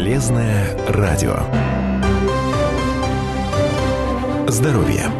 Полезное 0.00 0.74
радио. 0.88 1.36
Здоровье. 4.48 5.12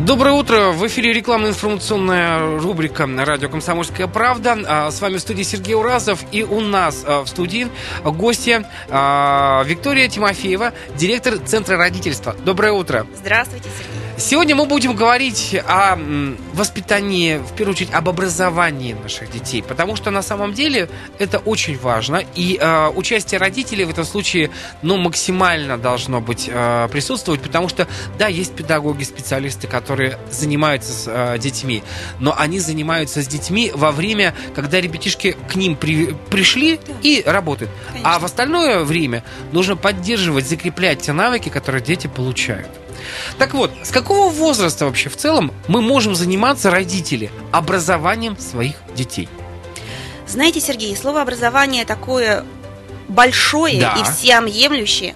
Доброе 0.00 0.32
утро. 0.32 0.72
В 0.72 0.84
эфире 0.88 1.12
рекламно-информационная 1.12 2.58
рубрика 2.58 3.06
«Радио 3.06 3.48
Комсомольская 3.48 4.08
правда». 4.08 4.58
А, 4.66 4.90
с 4.90 5.00
вами 5.00 5.18
в 5.18 5.20
студии 5.20 5.44
Сергей 5.44 5.76
Уразов. 5.76 6.24
И 6.32 6.42
у 6.42 6.58
нас 6.58 7.04
а, 7.06 7.22
в 7.22 7.28
студии 7.28 7.68
гостья 8.02 8.68
а, 8.90 9.62
Виктория 9.62 10.08
Тимофеева, 10.08 10.72
директор 10.96 11.38
Центра 11.38 11.76
родительства. 11.76 12.34
Доброе 12.44 12.72
утро. 12.72 13.06
Здравствуйте, 13.14 13.68
Сергей. 13.78 13.91
Сегодня 14.24 14.54
мы 14.54 14.66
будем 14.66 14.94
говорить 14.94 15.56
о 15.66 15.98
воспитании, 16.54 17.38
в 17.38 17.56
первую 17.56 17.74
очередь, 17.74 17.92
об 17.92 18.08
образовании 18.08 18.92
наших 18.92 19.32
детей, 19.32 19.64
потому 19.64 19.96
что 19.96 20.12
на 20.12 20.22
самом 20.22 20.54
деле 20.54 20.88
это 21.18 21.38
очень 21.38 21.76
важно, 21.76 22.22
и 22.36 22.56
э, 22.58 22.88
участие 22.94 23.40
родителей 23.40 23.84
в 23.84 23.90
этом 23.90 24.04
случае, 24.04 24.50
ну, 24.80 24.96
максимально 24.96 25.76
должно 25.76 26.20
быть 26.20 26.48
э, 26.48 26.88
присутствовать, 26.92 27.42
потому 27.42 27.68
что, 27.68 27.88
да, 28.16 28.28
есть 28.28 28.54
педагоги, 28.54 29.02
специалисты, 29.02 29.66
которые 29.66 30.18
занимаются 30.30 30.92
с 30.92 31.04
э, 31.08 31.38
детьми, 31.40 31.82
но 32.20 32.32
они 32.38 32.60
занимаются 32.60 33.22
с 33.22 33.26
детьми 33.26 33.72
во 33.74 33.90
время, 33.90 34.36
когда 34.54 34.80
ребятишки 34.80 35.36
к 35.50 35.56
ним 35.56 35.74
при, 35.74 36.14
пришли 36.30 36.76
да. 36.76 36.94
и 37.02 37.24
работают, 37.26 37.72
Конечно. 37.88 38.14
а 38.14 38.18
в 38.20 38.24
остальное 38.24 38.84
время 38.84 39.24
нужно 39.50 39.74
поддерживать, 39.74 40.48
закреплять 40.48 41.02
те 41.02 41.12
навыки, 41.12 41.48
которые 41.48 41.82
дети 41.82 42.06
получают. 42.06 42.68
Так 43.38 43.54
вот, 43.54 43.72
с 43.82 43.90
какого 43.90 44.30
возраста 44.30 44.86
вообще 44.86 45.08
в 45.08 45.16
целом 45.16 45.52
мы 45.68 45.80
можем 45.80 46.14
заниматься, 46.14 46.70
родители, 46.70 47.30
образованием 47.50 48.38
своих 48.38 48.76
детей? 48.94 49.28
Знаете, 50.26 50.60
Сергей, 50.60 50.96
слово 50.96 51.22
образование 51.22 51.84
такое 51.84 52.44
большое 53.08 53.80
да. 53.80 53.96
и 53.98 54.04
всеобъемлющее. 54.04 55.14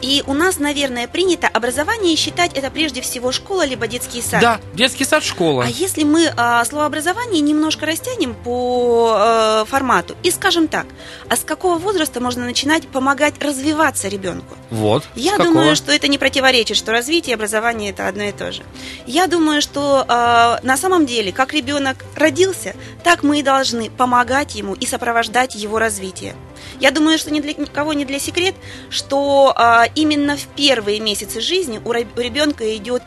И 0.00 0.22
у 0.26 0.34
нас, 0.34 0.58
наверное, 0.58 1.08
принято 1.08 1.48
образование 1.48 2.14
считать 2.16 2.52
это 2.54 2.70
прежде 2.70 3.00
всего 3.00 3.32
школа 3.32 3.64
либо 3.64 3.86
детский 3.86 4.22
сад. 4.22 4.40
Да, 4.40 4.60
детский 4.74 5.04
сад, 5.04 5.24
школа. 5.24 5.64
А 5.64 5.68
если 5.68 6.04
мы 6.04 6.32
а, 6.36 6.64
слово 6.64 6.86
образование 6.86 7.40
немножко 7.40 7.86
растянем 7.86 8.34
по 8.34 9.14
а, 9.16 9.64
формату 9.64 10.16
и 10.22 10.30
скажем 10.30 10.68
так, 10.68 10.86
а 11.28 11.36
с 11.36 11.40
какого 11.40 11.78
возраста 11.78 12.20
можно 12.20 12.44
начинать 12.44 12.86
помогать 12.88 13.42
развиваться 13.42 14.08
ребенку? 14.08 14.56
Вот. 14.70 15.04
Я 15.14 15.36
думаю, 15.38 15.74
что 15.74 15.92
это 15.92 16.08
не 16.08 16.18
противоречит, 16.18 16.76
что 16.76 16.92
развитие 16.92 17.32
и 17.32 17.34
образование 17.34 17.90
это 17.90 18.06
одно 18.08 18.24
и 18.24 18.32
то 18.32 18.52
же. 18.52 18.62
Я 19.06 19.26
думаю, 19.26 19.60
что 19.60 20.04
а, 20.06 20.60
на 20.62 20.76
самом 20.76 21.06
деле, 21.06 21.32
как 21.32 21.52
ребенок 21.52 22.04
родился, 22.14 22.74
так 23.02 23.22
мы 23.22 23.40
и 23.40 23.42
должны 23.42 23.90
помогать 23.90 24.54
ему 24.54 24.74
и 24.74 24.86
сопровождать 24.86 25.54
его 25.54 25.78
развитие. 25.78 26.34
Я 26.80 26.90
думаю, 26.90 27.18
что 27.18 27.30
ни 27.32 27.40
для 27.40 27.54
кого 27.66 27.92
не 27.92 28.04
для 28.04 28.18
секрет, 28.18 28.54
что 28.90 29.52
а, 29.56 29.86
именно 29.94 30.36
в 30.36 30.46
первые 30.56 31.00
месяцы 31.00 31.40
жизни 31.40 31.80
у 31.84 31.92
ребенка 31.92 32.76
идет 32.76 33.02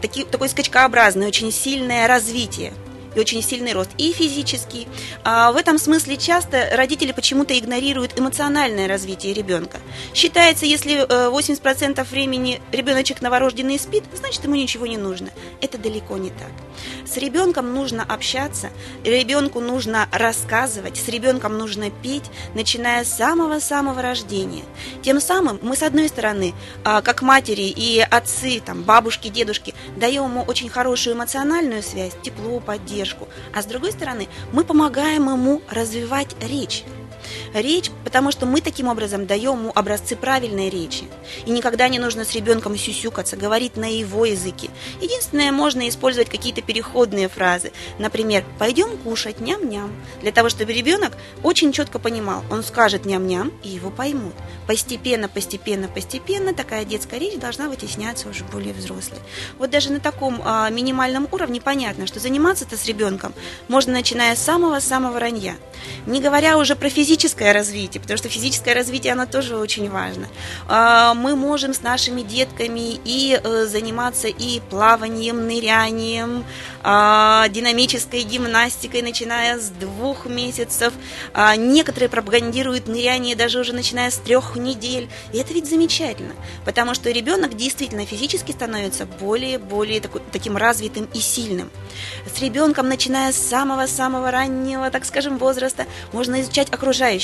таки, 0.00 0.24
такое 0.24 0.48
скачкообразное, 0.48 1.28
очень 1.28 1.52
сильное 1.52 2.08
развитие 2.08 2.72
и 3.14 3.20
очень 3.20 3.42
сильный 3.42 3.72
рост, 3.72 3.90
и 3.98 4.12
физический. 4.12 4.88
А 5.24 5.52
в 5.52 5.56
этом 5.56 5.78
смысле 5.78 6.16
часто 6.16 6.68
родители 6.72 7.12
почему-то 7.12 7.58
игнорируют 7.58 8.18
эмоциональное 8.18 8.88
развитие 8.88 9.34
ребенка. 9.34 9.78
Считается, 10.14 10.66
если 10.66 11.06
80% 11.06 12.00
э, 12.00 12.04
времени 12.04 12.60
ребеночек 12.72 13.20
новорожденный 13.20 13.78
спит, 13.78 14.04
значит 14.14 14.44
ему 14.44 14.54
ничего 14.54 14.86
не 14.86 14.96
нужно. 14.96 15.30
Это 15.60 15.78
далеко 15.78 16.16
не 16.16 16.30
так. 16.30 16.50
С 17.06 17.16
ребенком 17.16 17.74
нужно 17.74 18.02
общаться, 18.02 18.70
ребенку 19.04 19.60
нужно 19.60 20.08
рассказывать, 20.12 20.96
с 20.96 21.08
ребенком 21.08 21.58
нужно 21.58 21.90
петь, 21.90 22.24
начиная 22.54 23.04
с 23.04 23.14
самого-самого 23.14 24.00
рождения. 24.00 24.64
Тем 25.02 25.20
самым 25.20 25.58
мы, 25.62 25.76
с 25.76 25.82
одной 25.82 26.08
стороны, 26.08 26.54
а, 26.84 27.02
как 27.02 27.22
матери 27.22 27.62
и 27.62 28.00
отцы, 28.00 28.60
там, 28.64 28.82
бабушки, 28.82 29.28
дедушки, 29.28 29.74
даем 29.96 30.24
ему 30.24 30.42
очень 30.42 30.68
хорошую 30.68 31.16
эмоциональную 31.16 31.82
связь, 31.82 32.12
тепло, 32.22 32.60
поддержку, 32.60 32.99
поддержку, 33.00 33.28
а 33.54 33.62
с 33.62 33.66
другой 33.66 33.92
стороны 33.92 34.28
мы 34.52 34.64
помогаем 34.64 35.30
ему 35.30 35.62
развивать 35.70 36.36
речь 36.42 36.84
речь, 37.54 37.90
потому 38.04 38.30
что 38.30 38.46
мы 38.46 38.60
таким 38.60 38.88
образом 38.88 39.26
даем 39.26 39.58
ему 39.58 39.72
образцы 39.74 40.16
правильной 40.16 40.70
речи. 40.70 41.04
И 41.46 41.50
никогда 41.50 41.88
не 41.88 41.98
нужно 41.98 42.24
с 42.24 42.34
ребенком 42.34 42.76
сюсюкаться, 42.76 43.36
говорить 43.36 43.76
на 43.76 43.90
его 43.90 44.24
языке. 44.24 44.70
Единственное, 45.00 45.52
можно 45.52 45.88
использовать 45.88 46.28
какие-то 46.28 46.62
переходные 46.62 47.28
фразы. 47.28 47.72
Например, 47.98 48.44
«пойдем 48.58 48.96
кушать, 48.98 49.40
ням-ням», 49.40 49.92
для 50.20 50.32
того, 50.32 50.48
чтобы 50.48 50.72
ребенок 50.72 51.16
очень 51.42 51.72
четко 51.72 51.98
понимал. 51.98 52.44
Он 52.50 52.62
скажет 52.62 53.04
ням-ням, 53.04 53.52
и 53.62 53.68
его 53.68 53.90
поймут. 53.90 54.34
Постепенно, 54.66 55.28
постепенно, 55.28 55.88
постепенно 55.88 56.54
такая 56.54 56.84
детская 56.84 57.18
речь 57.18 57.38
должна 57.38 57.68
вытесняться 57.68 58.28
уже 58.28 58.44
более 58.44 58.72
взрослой. 58.72 59.18
Вот 59.58 59.70
даже 59.70 59.92
на 59.92 60.00
таком 60.00 60.40
а, 60.44 60.68
минимальном 60.70 61.28
уровне 61.32 61.60
понятно, 61.60 62.06
что 62.06 62.20
заниматься-то 62.20 62.76
с 62.76 62.86
ребенком 62.86 63.34
можно 63.68 63.92
начиная 63.92 64.36
с 64.36 64.42
самого-самого 64.42 65.18
ранья. 65.18 65.56
Не 66.06 66.20
говоря 66.20 66.58
уже 66.58 66.76
про 66.76 66.88
физическое 66.88 67.39
развитие, 67.40 68.00
потому 68.00 68.18
что 68.18 68.28
физическое 68.28 68.74
развитие, 68.74 69.12
оно 69.12 69.26
тоже 69.26 69.56
очень 69.56 69.90
важно. 69.90 70.28
А, 70.68 71.14
мы 71.14 71.36
можем 71.36 71.74
с 71.74 71.82
нашими 71.82 72.22
детками 72.22 73.00
и 73.04 73.40
э, 73.42 73.66
заниматься 73.66 74.28
и 74.28 74.60
плаванием, 74.70 75.46
нырянием, 75.46 76.44
а, 76.82 77.48
динамической 77.48 78.22
гимнастикой, 78.22 79.02
начиная 79.02 79.58
с 79.58 79.70
двух 79.70 80.26
месяцев. 80.26 80.92
А, 81.34 81.56
некоторые 81.56 82.08
пропагандируют 82.08 82.88
ныряние 82.88 83.36
даже 83.36 83.60
уже 83.60 83.72
начиная 83.72 84.10
с 84.10 84.16
трех 84.16 84.56
недель. 84.56 85.08
И 85.32 85.38
это 85.38 85.52
ведь 85.52 85.68
замечательно, 85.68 86.34
потому 86.64 86.94
что 86.94 87.10
ребенок 87.10 87.56
действительно 87.56 88.06
физически 88.06 88.52
становится 88.52 89.06
более-более 89.06 90.00
таким 90.32 90.56
развитым 90.56 91.08
и 91.12 91.20
сильным. 91.20 91.70
С 92.32 92.40
ребенком, 92.40 92.88
начиная 92.88 93.32
с 93.32 93.36
самого-самого 93.36 94.30
раннего, 94.30 94.90
так 94.90 95.04
скажем, 95.04 95.38
возраста, 95.38 95.86
можно 96.12 96.40
изучать 96.40 96.70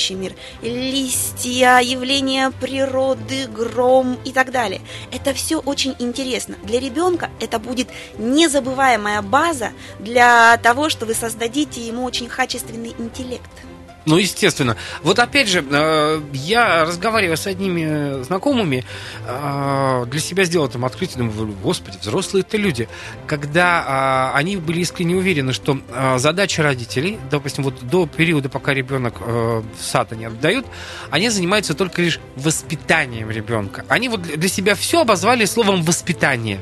окружающий 0.07 0.15
мир. 0.15 0.33
Листья, 0.61 1.79
явления 1.79 2.51
природы, 2.51 3.47
гром 3.47 4.17
и 4.25 4.31
так 4.31 4.51
далее. 4.51 4.81
Это 5.11 5.33
все 5.33 5.57
очень 5.57 5.95
интересно. 5.99 6.55
Для 6.63 6.79
ребенка 6.79 7.29
это 7.39 7.59
будет 7.59 7.89
незабываемая 8.17 9.21
база 9.21 9.71
для 9.99 10.57
того, 10.57 10.89
что 10.89 11.05
вы 11.05 11.13
создадите 11.13 11.81
ему 11.85 12.03
очень 12.03 12.27
качественный 12.27 12.93
интеллект. 12.97 13.66
Ну, 14.07 14.15
естественно. 14.17 14.77
Вот 15.03 15.19
опять 15.19 15.49
же, 15.49 15.65
э, 15.69 16.21
я 16.31 16.85
разговариваю 16.85 17.35
с 17.35 17.45
одними 17.45 18.23
знакомыми, 18.23 18.85
э, 19.25 20.05
для 20.07 20.19
себя 20.21 20.45
сделал 20.45 20.69
там 20.69 20.85
открытие, 20.85 21.17
думаю, 21.17 21.53
господи, 21.61 21.97
взрослые 21.99 22.45
это 22.47 22.55
люди. 22.55 22.87
Когда 23.27 24.31
э, 24.33 24.37
они 24.37 24.55
были 24.55 24.79
искренне 24.79 25.15
уверены, 25.15 25.51
что 25.51 25.79
задача 26.15 26.63
родителей, 26.63 27.19
допустим, 27.29 27.65
вот 27.65 27.83
до 27.85 28.07
периода, 28.07 28.47
пока 28.47 28.73
ребенок 28.73 29.19
в 29.19 29.63
сад 29.77 30.13
они 30.13 30.23
отдают, 30.25 30.65
они 31.09 31.29
занимаются 31.29 31.73
только 31.73 32.01
лишь 32.01 32.21
воспитанием 32.37 33.29
ребенка. 33.29 33.83
Они 33.89 34.07
вот 34.07 34.21
для 34.21 34.47
себя 34.47 34.75
все 34.75 35.01
обозвали 35.01 35.43
словом 35.43 35.83
воспитание. 35.83 36.61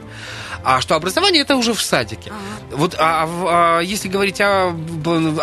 А 0.65 0.81
что 0.81 0.95
образование 0.95 1.43
это 1.43 1.55
уже 1.55 1.73
в 1.75 1.81
садике. 1.81 2.31
Ага. 2.31 2.77
Вот 2.77 2.95
а, 2.97 3.29
а, 3.29 3.79
если 3.81 4.07
говорить 4.07 4.41
о, 4.41 4.75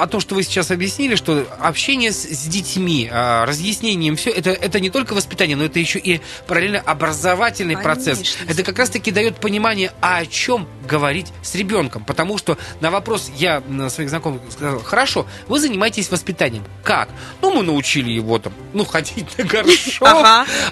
о 0.00 0.06
том, 0.09 0.21
что 0.21 0.34
вы 0.34 0.43
сейчас 0.43 0.72
объяснили, 0.72 1.15
что 1.15 1.47
общение 1.60 2.10
с, 2.10 2.25
с 2.25 2.44
детьми, 2.47 3.09
а, 3.10 3.47
разъяснением, 3.47 4.16
все 4.16 4.31
это, 4.31 4.50
это 4.50 4.81
не 4.81 4.91
только 4.91 5.15
воспитание, 5.15 5.56
но 5.56 5.65
это 5.65 5.78
еще 5.78 6.00
и 6.00 6.21
параллельно 6.49 6.81
образовательный 6.81 7.77
Конечно. 7.77 7.94
процесс. 7.94 8.37
Это 8.49 8.65
как 8.65 8.78
раз-таки 8.78 9.12
дает 9.12 9.37
понимание, 9.37 9.93
а 10.00 10.19
о 10.19 10.27
чем 10.27 10.66
говорить 10.88 11.33
с 11.43 11.54
ребенком. 11.54 12.04
Потому 12.04 12.37
что 12.37 12.59
на 12.81 12.91
вопрос 12.91 13.31
я 13.37 13.62
своих 13.91 14.10
знакомых 14.10 14.43
сказал, 14.50 14.81
хорошо, 14.81 15.27
вы 15.47 15.60
занимаетесь 15.60 16.10
воспитанием. 16.10 16.65
Как? 16.83 17.09
Ну, 17.41 17.54
мы 17.54 17.63
научили 17.63 18.10
его 18.10 18.41
там, 18.41 18.53
ну, 18.72 18.84
ходить 18.84 19.39
на 19.39 19.45
горшок, 19.45 20.09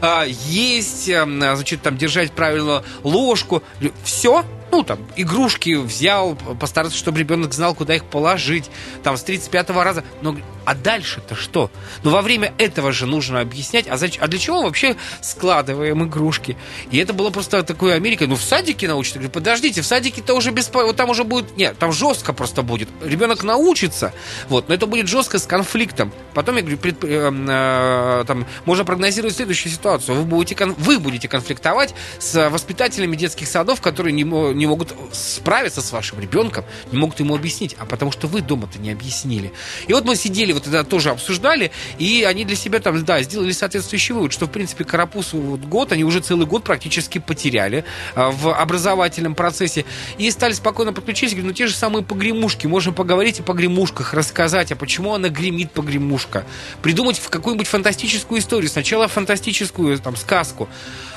а, 0.00 0.24
есть, 0.26 1.08
а, 1.08 1.24
значит, 1.24 1.82
там, 1.82 1.96
держать 1.96 2.32
правильно 2.32 2.82
ложку. 3.04 3.62
Все, 4.02 4.39
ну, 4.70 4.82
там, 4.82 4.98
игрушки 5.16 5.76
взял, 5.76 6.36
постараться, 6.58 6.96
чтобы 6.96 7.18
ребенок 7.18 7.52
знал, 7.52 7.74
куда 7.74 7.94
их 7.94 8.04
положить, 8.04 8.70
там, 9.02 9.16
с 9.16 9.24
35-го 9.24 9.82
раза. 9.82 10.04
Но 10.22 10.36
а 10.64 10.74
дальше-то 10.74 11.34
что? 11.34 11.70
Ну, 12.02 12.10
во 12.10 12.22
время 12.22 12.52
этого 12.58 12.92
же 12.92 13.06
нужно 13.06 13.40
объяснять, 13.40 13.88
а, 13.88 13.96
зачем, 13.96 14.22
а 14.22 14.28
для 14.28 14.38
чего 14.38 14.62
вообще 14.62 14.96
складываем 15.20 16.04
игрушки? 16.04 16.56
И 16.90 16.98
это 16.98 17.12
было 17.12 17.30
просто 17.30 17.62
такое 17.62 17.94
Америка. 17.94 18.26
Ну, 18.26 18.36
в 18.36 18.42
садике 18.42 18.86
научат. 18.86 19.14
Говорю, 19.14 19.30
подождите, 19.30 19.80
в 19.80 19.86
садике-то 19.86 20.34
уже 20.34 20.50
без... 20.50 20.70
Вот 20.72 20.96
там 20.96 21.10
уже 21.10 21.24
будет... 21.24 21.56
Нет, 21.56 21.78
там 21.78 21.92
жестко 21.92 22.32
просто 22.32 22.62
будет. 22.62 22.88
Ребенок 23.02 23.42
научится, 23.42 24.12
вот, 24.48 24.68
но 24.68 24.74
это 24.74 24.86
будет 24.86 25.08
жестко 25.08 25.38
с 25.38 25.46
конфликтом. 25.46 26.12
Потом, 26.34 26.56
я 26.56 26.62
говорю, 26.62 26.78
пред, 26.78 27.02
э, 27.02 27.32
э, 27.32 28.24
там, 28.26 28.46
можно 28.64 28.84
прогнозировать 28.84 29.34
следующую 29.34 29.72
ситуацию. 29.72 30.16
Вы 30.18 30.24
будете, 30.24 30.54
вы 30.64 30.98
будете 30.98 31.26
конфликтовать 31.26 31.94
с 32.18 32.48
воспитателями 32.48 33.16
детских 33.16 33.48
садов, 33.48 33.80
которые 33.80 34.12
не, 34.12 34.22
не 34.60 34.66
могут 34.66 34.94
справиться 35.12 35.80
с 35.80 35.90
вашим 35.90 36.20
ребенком, 36.20 36.64
не 36.92 36.98
могут 36.98 37.18
ему 37.18 37.34
объяснить, 37.34 37.74
а 37.78 37.86
потому 37.86 38.12
что 38.12 38.26
вы 38.26 38.42
дома-то 38.42 38.78
не 38.78 38.92
объяснили. 38.92 39.52
И 39.88 39.92
вот 39.94 40.04
мы 40.04 40.16
сидели, 40.16 40.52
вот 40.52 40.66
это 40.66 40.84
тоже 40.84 41.10
обсуждали, 41.10 41.72
и 41.98 42.24
они 42.28 42.44
для 42.44 42.56
себя 42.56 42.78
там, 42.78 43.02
да, 43.04 43.22
сделали 43.22 43.52
соответствующий 43.52 44.14
вывод, 44.14 44.32
что, 44.32 44.46
в 44.46 44.50
принципе, 44.50 44.84
Карапусу 44.84 45.38
вот 45.38 45.60
год, 45.60 45.92
они 45.92 46.04
уже 46.04 46.20
целый 46.20 46.46
год 46.46 46.62
практически 46.62 47.18
потеряли 47.18 47.84
а, 48.14 48.30
в 48.30 48.54
образовательном 48.54 49.34
процессе, 49.34 49.86
и 50.18 50.30
стали 50.30 50.52
спокойно 50.52 50.92
подключиться, 50.92 51.34
говорят, 51.34 51.52
ну, 51.52 51.54
те 51.54 51.66
же 51.66 51.74
самые 51.74 52.04
погремушки, 52.04 52.66
можем 52.66 52.92
поговорить 52.92 53.40
о 53.40 53.42
погремушках, 53.42 54.12
рассказать, 54.12 54.72
а 54.72 54.76
почему 54.76 55.14
она 55.14 55.30
гремит 55.30 55.72
погремушка, 55.72 56.44
придумать 56.82 57.18
в 57.18 57.30
какую-нибудь 57.30 57.66
фантастическую 57.66 58.40
историю, 58.40 58.68
сначала 58.68 59.08
фантастическую 59.08 59.98
там 59.98 60.16
сказку, 60.16 60.68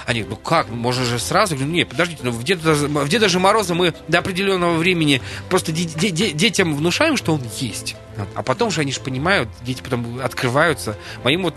они, 0.05 0.23
ну 0.23 0.35
как, 0.35 0.69
можно 0.69 1.05
же 1.05 1.19
сразу? 1.19 1.55
говорю, 1.55 1.71
нет, 1.71 1.89
подождите, 1.89 2.21
ну 2.23 2.31
Деда, 2.41 2.73
в 2.73 3.09
Деда 3.09 3.29
же 3.33 3.39
Мороза 3.39 3.73
мы 3.75 3.93
до 4.07 4.19
определенного 4.19 4.77
времени 4.77 5.21
просто 5.49 5.71
де- 5.73 6.09
де- 6.11 6.31
детям 6.31 6.75
внушаем, 6.75 7.17
что 7.17 7.33
он 7.33 7.41
есть. 7.59 7.95
А 8.35 8.43
потом 8.43 8.71
же 8.71 8.81
они 8.81 8.91
же 8.91 8.99
понимают, 8.99 9.49
дети 9.61 9.81
потом 9.81 10.19
открываются. 10.23 10.97
Моим 11.23 11.43
вот 11.43 11.55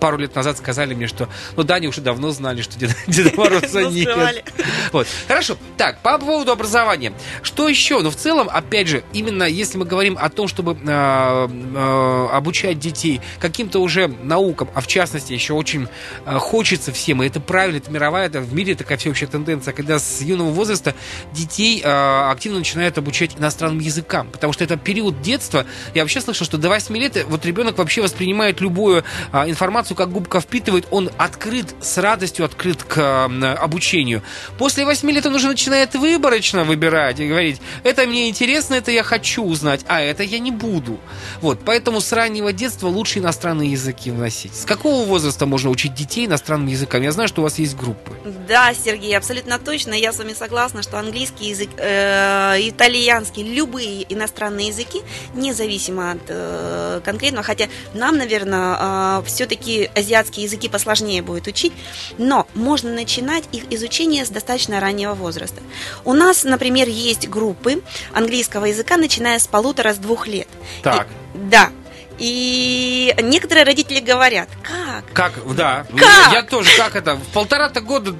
пару 0.00 0.18
лет 0.18 0.34
назад 0.34 0.58
сказали 0.58 0.94
мне, 0.94 1.06
что 1.06 1.28
ну 1.56 1.62
да, 1.62 1.76
они 1.76 1.88
уже 1.88 2.00
давно 2.00 2.30
знали, 2.30 2.62
что 2.62 2.78
Деда, 2.78 2.94
Деда 3.06 3.30
Мороза 3.36 3.84
нет. 3.84 4.44
Вот. 4.92 5.06
Хорошо. 5.28 5.56
Так, 5.76 6.00
по 6.00 6.18
поводу 6.18 6.52
образования. 6.52 7.12
Что 7.42 7.68
еще? 7.68 8.00
Ну, 8.00 8.10
в 8.10 8.16
целом, 8.16 8.48
опять 8.50 8.88
же, 8.88 9.02
именно 9.12 9.44
если 9.44 9.78
мы 9.78 9.84
говорим 9.84 10.16
о 10.20 10.28
том, 10.28 10.48
чтобы 10.48 10.72
э, 10.72 10.78
э, 10.86 12.28
обучать 12.32 12.78
детей 12.78 13.20
каким-то 13.38 13.80
уже 13.80 14.08
наукам, 14.08 14.68
а 14.74 14.80
в 14.80 14.86
частности 14.86 15.32
еще 15.32 15.54
очень 15.54 15.88
э, 16.24 16.38
хочется 16.38 16.92
всем, 16.92 17.22
и 17.22 17.26
это 17.26 17.40
правильно, 17.40 17.78
это 17.78 17.90
мировая, 17.90 18.26
это 18.26 18.40
в 18.40 18.52
мире 18.54 18.74
такая 18.74 18.98
всеобщая 18.98 19.26
тенденция, 19.26 19.72
когда 19.72 19.98
с 19.98 20.20
юного 20.20 20.50
возраста 20.50 20.94
детей 21.32 21.80
э, 21.82 22.30
активно 22.30 22.58
начинают 22.58 22.98
обучать 22.98 23.36
иностранным 23.38 23.80
языкам, 23.80 24.28
потому 24.30 24.52
что 24.52 24.64
это 24.64 24.76
период 24.76 25.20
детства, 25.20 25.66
я 25.96 26.02
вообще 26.02 26.20
слышал, 26.20 26.44
что 26.44 26.58
до 26.58 26.68
8 26.68 26.94
лет 26.96 27.24
вот 27.26 27.46
ребенок 27.46 27.78
вообще 27.78 28.02
воспринимает 28.02 28.60
любую 28.60 29.02
а, 29.32 29.48
информацию, 29.48 29.96
как 29.96 30.10
губка 30.10 30.40
впитывает. 30.40 30.86
Он 30.90 31.10
открыт 31.16 31.74
с 31.80 31.96
радостью, 31.96 32.44
открыт 32.44 32.82
к 32.82 32.98
а, 32.98 33.56
обучению. 33.58 34.22
После 34.58 34.84
8 34.84 35.10
лет 35.10 35.24
он 35.24 35.34
уже 35.34 35.48
начинает 35.48 35.94
выборочно 35.94 36.64
выбирать 36.64 37.18
и 37.18 37.26
говорить, 37.26 37.60
это 37.82 38.06
мне 38.06 38.28
интересно, 38.28 38.74
это 38.74 38.90
я 38.90 39.02
хочу 39.02 39.42
узнать, 39.42 39.86
а 39.88 40.02
это 40.02 40.22
я 40.22 40.38
не 40.38 40.50
буду. 40.50 41.00
Вот, 41.40 41.60
поэтому 41.64 42.00
с 42.00 42.12
раннего 42.12 42.52
детства 42.52 42.88
лучше 42.88 43.20
иностранные 43.20 43.72
языки 43.72 44.10
вносить. 44.10 44.54
С 44.54 44.66
какого 44.66 45.06
возраста 45.06 45.46
можно 45.46 45.70
учить 45.70 45.94
детей 45.94 46.26
иностранным 46.26 46.68
языкам? 46.68 47.02
Я 47.02 47.12
знаю, 47.12 47.28
что 47.28 47.40
у 47.40 47.44
вас 47.44 47.58
есть 47.58 47.74
группы. 47.74 48.12
Да, 48.46 48.74
Сергей, 48.74 49.16
абсолютно 49.16 49.58
точно. 49.58 49.94
Я 49.94 50.12
с 50.12 50.18
вами 50.18 50.34
согласна, 50.34 50.82
что 50.82 50.98
английский 50.98 51.48
язык, 51.48 51.70
э, 51.78 52.56
итальянский, 52.60 53.42
любые 53.42 54.04
иностранные 54.12 54.68
языки, 54.68 55.00
независимо 55.34 55.85
зависимо 55.86 56.12
от 56.12 56.18
э, 56.28 57.00
конкретного, 57.04 57.44
хотя 57.44 57.68
нам, 57.94 58.16
наверное, 58.16 58.76
э, 58.78 59.22
все-таки 59.26 59.90
азиатские 59.94 60.44
языки 60.44 60.68
посложнее 60.68 61.22
будет 61.22 61.46
учить, 61.46 61.72
но 62.18 62.46
можно 62.54 62.92
начинать 62.92 63.44
их 63.52 63.64
изучение 63.70 64.24
с 64.24 64.28
достаточно 64.28 64.80
раннего 64.80 65.14
возраста. 65.14 65.62
У 66.04 66.12
нас, 66.12 66.44
например, 66.44 66.88
есть 66.88 67.28
группы 67.28 67.82
английского 68.12 68.66
языка, 68.66 68.96
начиная 68.96 69.38
с 69.38 69.46
полутора, 69.46 69.94
с 69.94 69.98
двух 69.98 70.26
лет. 70.26 70.48
Так. 70.82 71.06
И, 71.34 71.38
да, 71.38 71.70
и 72.18 73.14
некоторые 73.22 73.64
родители 73.64 74.00
говорят, 74.00 74.48
как? 74.62 75.12
Как, 75.12 75.54
да. 75.54 75.86
Как? 75.96 76.32
Я 76.32 76.42
тоже, 76.42 76.76
как 76.76 76.96
это? 76.96 77.16
В 77.16 77.26
полтора-то 77.32 77.80
года 77.80 78.14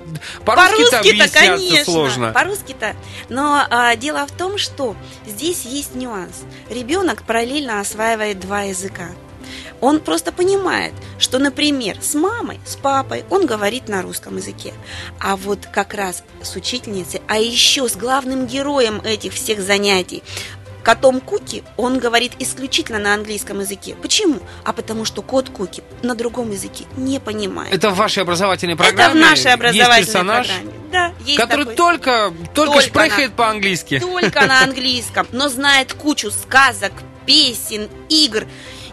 по-русски-то 0.44 1.24
по 1.24 1.32
конечно, 1.32 1.84
сложно. 1.84 2.32
По-русски-то. 2.32 2.94
Но 3.28 3.66
а, 3.70 3.96
дело 3.96 4.26
в 4.26 4.32
том, 4.32 4.58
что 4.58 4.96
здесь 5.26 5.64
есть 5.64 5.94
нюанс. 5.94 6.42
Ребенок 6.70 7.22
параллельно 7.22 7.80
осваивает 7.80 8.40
два 8.40 8.62
языка. 8.62 9.08
Он 9.80 10.00
просто 10.00 10.32
понимает, 10.32 10.94
что, 11.18 11.38
например, 11.38 11.98
с 12.00 12.14
мамой, 12.14 12.60
с 12.64 12.76
папой 12.76 13.24
он 13.30 13.46
говорит 13.46 13.88
на 13.88 14.02
русском 14.02 14.36
языке, 14.36 14.72
а 15.20 15.36
вот 15.36 15.66
как 15.70 15.92
раз 15.94 16.24
с 16.42 16.56
учительницей, 16.56 17.20
а 17.28 17.38
еще 17.38 17.88
с 17.88 17.94
главным 17.94 18.46
героем 18.46 19.00
этих 19.04 19.34
всех 19.34 19.60
занятий, 19.60 20.22
котом 20.86 21.20
Куки 21.20 21.64
он 21.76 21.98
говорит 21.98 22.34
исключительно 22.38 23.00
на 23.00 23.12
английском 23.12 23.58
языке. 23.58 23.96
Почему? 24.00 24.38
А 24.64 24.72
потому 24.72 25.04
что 25.04 25.20
кот 25.20 25.50
Куки 25.50 25.82
на 26.02 26.14
другом 26.14 26.52
языке 26.52 26.84
не 26.96 27.18
понимает. 27.18 27.74
Это 27.74 27.90
в 27.90 27.96
вашей 27.96 28.22
образовательной 28.22 28.76
программе? 28.76 29.02
Это 29.02 29.12
в 29.18 29.20
нашей 29.20 29.52
образовательной 29.52 29.98
есть 29.98 30.12
персонаж, 30.12 30.46
программе. 30.46 30.72
Да, 30.92 31.12
есть 31.24 31.40
который 31.40 31.62
такой. 31.62 31.74
только, 31.74 32.32
только, 32.54 32.72
Только 32.72 32.80
шпрехает 32.82 33.32
по-английски. 33.32 33.98
Только 33.98 34.46
на 34.46 34.62
английском, 34.62 35.26
но 35.32 35.48
знает 35.48 35.92
кучу 35.92 36.30
сказок, 36.30 36.92
песен, 37.26 37.88
игр. 38.08 38.46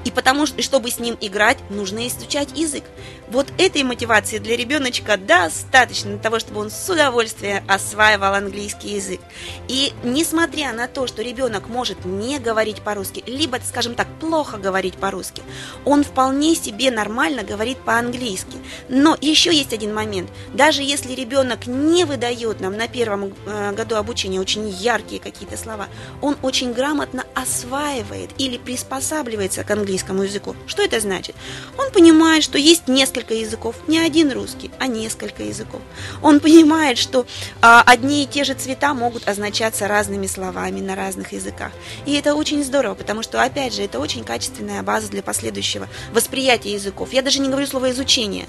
И 0.04 0.10
потому 0.10 0.48
что, 0.48 0.63
чтобы 0.63 0.90
с 0.90 0.98
ним 0.98 1.16
играть, 1.22 1.60
нужно 1.69 2.07
изучать 2.07 2.57
язык. 2.57 2.86
Вот 3.33 3.47
этой 3.57 3.81
мотивации 3.81 4.38
для 4.38 4.56
ребеночка 4.56 5.18
достаточно 5.18 6.12
для 6.12 6.19
того, 6.19 6.38
чтобы 6.38 6.59
он 6.59 6.69
с 6.69 6.88
удовольствием 6.88 7.63
осваивал 7.68 8.35
английский 8.35 8.89
язык. 8.89 9.19
И 9.68 9.91
несмотря 10.03 10.71
на 10.71 10.88
то, 10.88 11.07
что 11.07 11.24
ребенок 11.24 11.68
может 11.68 12.06
не 12.06 12.38
говорить 12.38 12.83
по-русски, 12.83 13.24
либо, 13.25 13.57
скажем 13.68 13.95
так, 13.95 14.07
плохо 14.19 14.57
говорить 14.57 14.97
по-русски, 14.97 15.41
он 15.83 16.03
вполне 16.03 16.53
себе 16.53 16.91
нормально 16.91 17.41
говорит 17.41 17.80
по-английски. 17.80 18.57
Но 18.88 19.18
еще 19.19 19.51
есть 19.51 19.74
один 19.74 19.95
момент. 19.95 20.30
Даже 20.53 20.83
если 20.83 21.15
ребенок 21.15 21.65
не 21.65 22.06
выдает 22.06 22.62
нам 22.62 22.77
на 22.77 22.88
первом 22.88 23.33
э, 23.47 23.71
году 23.71 23.95
обучения 23.95 24.39
очень 24.39 24.69
яркие 24.69 25.19
какие-то 25.19 25.57
слова, 25.57 25.88
он 26.21 26.38
очень 26.44 26.71
грамотно 26.71 27.24
осваивает 27.33 28.30
или 28.38 28.57
приспосабливается 28.57 29.63
к 29.63 29.71
английскому 29.71 30.21
языку. 30.21 30.56
Что 30.68 30.83
это 30.83 31.00
значит? 31.00 31.35
Он 31.80 31.91
понимает, 31.91 32.44
что 32.44 32.59
есть 32.59 32.88
несколько 32.88 33.22
несколько 33.23 33.33
языков, 33.33 33.75
не 33.87 33.99
один 33.99 34.31
русский, 34.31 34.71
а 34.79 34.87
несколько 34.87 35.43
языков. 35.43 35.81
Он 36.21 36.39
понимает, 36.39 36.97
что 36.97 37.25
а, 37.61 37.81
одни 37.85 38.23
и 38.23 38.27
те 38.27 38.43
же 38.43 38.53
цвета 38.53 38.93
могут 38.93 39.27
означаться 39.27 39.87
разными 39.87 40.27
словами 40.27 40.81
на 40.81 40.95
разных 40.95 41.31
языках. 41.31 41.71
И 42.05 42.13
это 42.13 42.35
очень 42.35 42.63
здорово, 42.63 42.95
потому 42.95 43.23
что, 43.23 43.41
опять 43.41 43.73
же, 43.73 43.81
это 43.81 43.99
очень 43.99 44.23
качественная 44.23 44.83
база 44.83 45.09
для 45.09 45.23
последующего 45.23 45.87
восприятия 46.13 46.73
языков. 46.73 47.13
Я 47.13 47.21
даже 47.21 47.39
не 47.39 47.47
говорю 47.49 47.65
слово 47.67 47.91
изучение. 47.91 48.45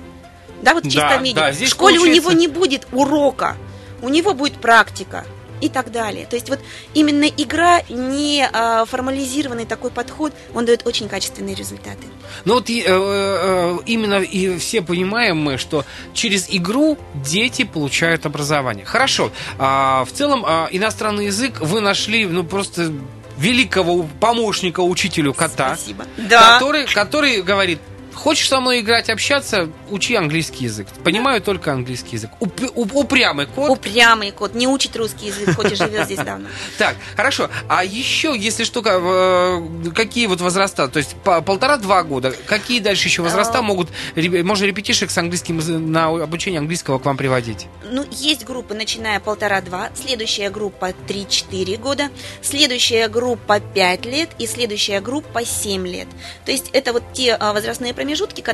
Да, 0.63 0.75
вот 0.75 0.85
в 0.85 0.91
чистом 0.91 1.09
Да, 1.09 1.19
виде. 1.19 1.35
да, 1.35 1.53
в 1.53 1.69
школе 1.69 1.99
получается- 1.99 2.29
у 2.29 2.33
него 2.33 2.33
не 2.33 2.49
будет 2.49 2.87
урока, 2.93 3.57
у 4.03 4.09
него 4.09 4.35
будет 4.35 4.55
практика 4.55 5.25
и 5.61 5.69
так 5.69 5.91
далее. 5.93 6.27
То 6.27 6.37
есть 6.37 6.49
вот 6.49 6.61
именно 6.95 7.25
игра, 7.25 7.83
не 7.89 8.49
а, 8.53 8.85
формализированный 8.85 9.67
такой 9.67 9.91
подход, 9.91 10.33
он 10.55 10.65
дает 10.67 10.87
очень 10.87 11.09
качественные 11.09 11.55
результаты. 11.55 12.07
Ну 12.45 12.55
вот 12.55 12.69
и, 12.69 12.81
э, 12.81 12.85
э, 12.87 13.79
именно 13.87 14.21
и 14.21 14.59
все 14.59 14.83
понимаем 14.83 15.39
мы, 15.39 15.59
что 15.59 15.85
через 16.13 16.47
игру 16.49 16.99
дети 17.15 17.65
получают 17.65 18.27
образование. 18.27 18.85
Хорошо. 18.85 19.31
А, 19.59 20.05
в 20.05 20.13
целом 20.13 20.45
а, 20.47 20.69
иностранный 20.71 21.27
язык 21.27 21.61
вы 21.61 21.81
нашли, 21.81 22.27
ну 22.27 22.45
просто 22.45 22.93
великого 23.39 24.07
помощника 24.21 24.81
учителю 24.81 25.35
кота, 25.35 25.77
Спасибо. 25.77 26.07
Да. 26.17 26.55
который, 26.55 26.87
который 26.87 27.43
говорит. 27.43 27.81
Хочешь 28.15 28.49
со 28.49 28.61
мной 28.61 28.81
играть, 28.81 29.11
общаться, 29.11 29.69
учи 29.91 30.15
английский 30.15 30.65
язык. 30.65 30.87
Понимаю 31.05 31.41
только 31.43 31.73
английский 31.73 32.17
язык. 32.17 32.31
Уп- 32.41 32.73
уп- 32.75 32.93
упрямый 32.95 33.47
кот. 33.47 33.71
Упрямый 33.71 34.31
кот, 34.31 34.55
не 34.55 34.67
учит 34.67 34.97
русский 34.97 35.27
язык, 35.27 35.57
хоть 35.57 35.73
и 35.73 35.75
живет 35.75 36.07
здесь 36.07 36.19
давно. 36.19 36.49
Так, 36.79 36.97
хорошо. 37.17 37.51
А 37.69 37.85
еще, 37.85 38.35
если 38.37 38.65
что, 38.65 38.83
э, 38.85 39.91
какие 39.95 40.27
вот 40.27 40.41
возраста? 40.41 40.89
То 40.89 40.99
есть 40.99 41.15
по- 41.25 41.41
полтора-два 41.43 42.03
года. 42.03 42.35
Какие 42.47 42.81
дальше 42.81 43.09
еще 43.09 43.23
возраста 43.23 43.59
А. 43.59 43.63
могут, 43.63 43.89
можно 44.17 44.65
репетишек 44.65 45.11
с 45.11 45.19
английским 45.19 45.61
на 45.93 46.07
обучение 46.09 46.59
английского 46.59 46.99
к 46.99 47.05
вам 47.05 47.17
приводить? 47.17 47.67
Ну, 47.91 48.05
есть 48.11 48.45
группы, 48.45 48.75
начиная 48.75 49.21
полтора-два, 49.21 49.91
следующая 49.95 50.51
группа 50.51 50.93
3-4 51.09 51.77
года, 51.79 52.09
следующая 52.43 53.09
группа 53.09 53.61
5 53.61 54.05
лет 54.07 54.31
и 54.39 54.47
следующая 54.47 55.01
группа 55.01 55.45
7 55.45 55.87
лет. 55.87 56.09
То 56.45 56.53
есть 56.53 56.71
это 56.73 56.93
вот 56.93 57.03
те 57.13 57.35
а, 57.35 57.53
возрастные 57.53 57.95
промежутки, 58.09 58.45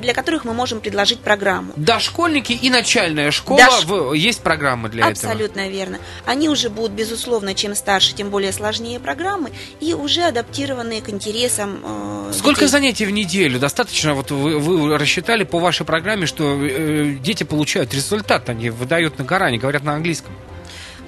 для 0.00 0.14
которых 0.14 0.44
мы 0.46 0.54
можем 0.54 0.80
предложить 0.80 1.20
программу. 1.20 1.72
Дошкольники 1.76 2.52
и 2.52 2.70
начальная 2.70 3.30
школа, 3.30 3.60
Дош- 3.60 3.84
в- 3.86 4.12
есть 4.14 4.40
программы 4.40 4.88
для 4.88 5.10
этого? 5.10 5.30
Абсолютно 5.30 5.68
верно. 5.68 5.98
Они 6.24 6.48
уже 6.48 6.70
будут, 6.70 6.92
безусловно, 6.92 7.54
чем 7.54 7.74
старше, 7.74 8.14
тем 8.14 8.30
более 8.30 8.50
сложнее 8.52 8.98
программы 9.00 9.50
и 9.80 9.92
уже 9.92 10.22
адаптированные 10.22 11.02
к 11.02 11.10
интересам. 11.10 11.80
э, 11.84 12.32
Сколько 12.32 12.60
детей. 12.60 12.70
занятий 12.70 13.04
в 13.06 13.10
неделю? 13.10 13.58
Достаточно, 13.58 14.14
вот 14.14 14.30
вы, 14.30 14.58
вы 14.58 14.96
рассчитали 14.98 15.44
по 15.44 15.58
вашей 15.58 15.84
программе, 15.84 16.24
что 16.26 16.58
э, 16.62 17.16
дети 17.22 17.44
получают 17.44 17.92
результат, 17.92 18.48
они 18.48 18.70
выдают 18.70 19.18
на 19.18 19.24
гора, 19.24 19.46
они 19.46 19.58
говорят 19.58 19.82
на 19.84 19.92
английском. 19.94 20.32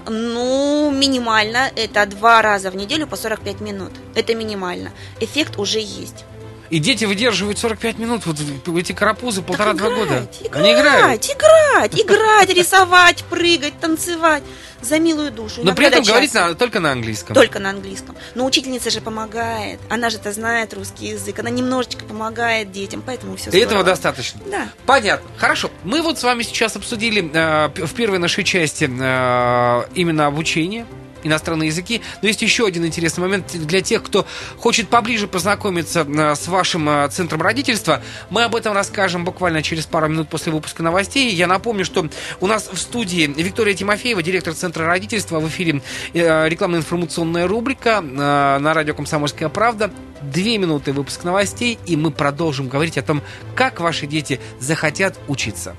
Ну, 0.09 0.93
минимально. 0.93 1.71
Это 1.75 2.05
два 2.07 2.41
раза 2.43 2.71
в 2.71 2.77
неделю 2.77 3.07
по 3.07 3.17
45 3.17 3.61
минут. 3.61 3.91
Это 4.15 4.35
минимально. 4.35 4.93
Эффект 5.19 5.59
уже 5.59 5.79
есть. 5.81 6.25
И 6.71 6.79
дети 6.79 7.05
выдерживают 7.05 7.59
45 7.59 7.99
минут, 7.99 8.27
вот 8.27 8.39
эти 8.79 8.93
карапузы 8.93 9.43
полтора-два 9.43 9.91
года. 9.91 10.29
Играть, 10.41 10.55
Они 10.57 10.73
играют. 10.73 11.25
играть, 11.27 12.01
играть, 12.01 12.51
рисовать, 12.51 13.25
прыгать, 13.25 13.79
танцевать. 13.81 14.43
За 14.83 14.99
милую 14.99 15.33
душу. 15.33 15.63
Но 15.65 15.75
при 15.75 15.87
этом 15.87 16.05
говорить 16.05 16.35
на- 16.35 16.55
только 16.55 16.81
на 16.81 16.93
английском. 16.93 17.35
Только 17.35 17.59
на 17.59 17.71
английском. 17.71 18.15
Но 18.35 18.45
учительница 18.45 18.91
же 18.91 19.01
помогает. 19.01 19.81
Она 19.89 20.11
же-то 20.11 20.33
знает 20.33 20.75
русский 20.75 21.07
язык. 21.09 21.39
Она 21.39 21.49
немножечко 21.51 22.05
помогает 22.05 22.73
детям, 22.73 23.03
поэтому 23.05 23.37
все 23.37 23.51
И 23.51 23.59
этого 23.59 23.83
достаточно. 23.85 24.41
Да. 24.51 24.69
Понятно. 24.85 25.29
Хорошо. 25.39 25.71
Мы 25.83 26.03
вот 26.03 26.19
с 26.19 26.23
вами 26.23 26.43
сейчас 26.43 26.77
обсудили 26.77 27.29
э, 27.33 27.69
в 27.87 27.95
первой 27.95 28.19
нашей 28.19 28.45
части 28.45 28.85
э, 28.85 29.85
именно 29.95 30.27
обучение 30.27 30.87
иностранные 31.27 31.69
языки. 31.69 32.01
Но 32.23 32.29
есть 32.29 32.43
еще 32.43 32.67
один 32.67 32.85
интересный 32.85 33.21
момент 33.23 33.53
для 33.55 33.81
тех, 33.81 34.03
кто 34.03 34.27
хочет 34.59 34.89
поближе 34.89 35.27
познакомиться 35.27 36.07
э, 36.07 36.35
с 36.35 36.49
вашим 36.49 36.89
э, 36.89 37.09
центром 37.09 37.43
родительства. 37.43 38.03
Мы 38.31 38.45
об 38.45 38.55
этом 38.55 38.73
расскажем 38.73 39.25
буквально 39.25 39.63
через 39.63 39.87
пару 39.87 40.09
минут 40.09 40.29
после 40.29 40.53
выпуска 40.53 40.83
новостей. 40.83 41.33
Я 41.35 41.47
напомню, 41.47 41.85
что 41.85 42.09
у 42.41 42.47
нас 42.47 42.69
в 42.73 42.79
студии 42.79 43.27
Виктория 43.27 43.75
Тимофеева, 43.75 44.23
директор 44.23 44.55
центра 44.55 44.87
родительства. 44.87 45.41
В 45.41 45.49
эфире 45.49 45.83
э, 46.15 46.49
рекламно-информационная 46.49 47.47
рубрика 47.47 48.01
на 48.01 48.75
радио 48.75 48.95
«Комсомольская 48.95 49.49
правда». 49.49 49.91
Две 50.23 50.59
минуты 50.59 50.93
выпуск 50.93 51.25
новостей, 51.25 51.79
и 51.87 51.97
мы 51.97 52.11
продолжим 52.11 52.69
говорить 52.69 52.97
о 52.99 53.03
том, 53.03 53.23
как 53.55 53.81
ваши 53.81 54.07
дети 54.07 54.41
захотят 54.61 55.19
учиться. 55.29 55.77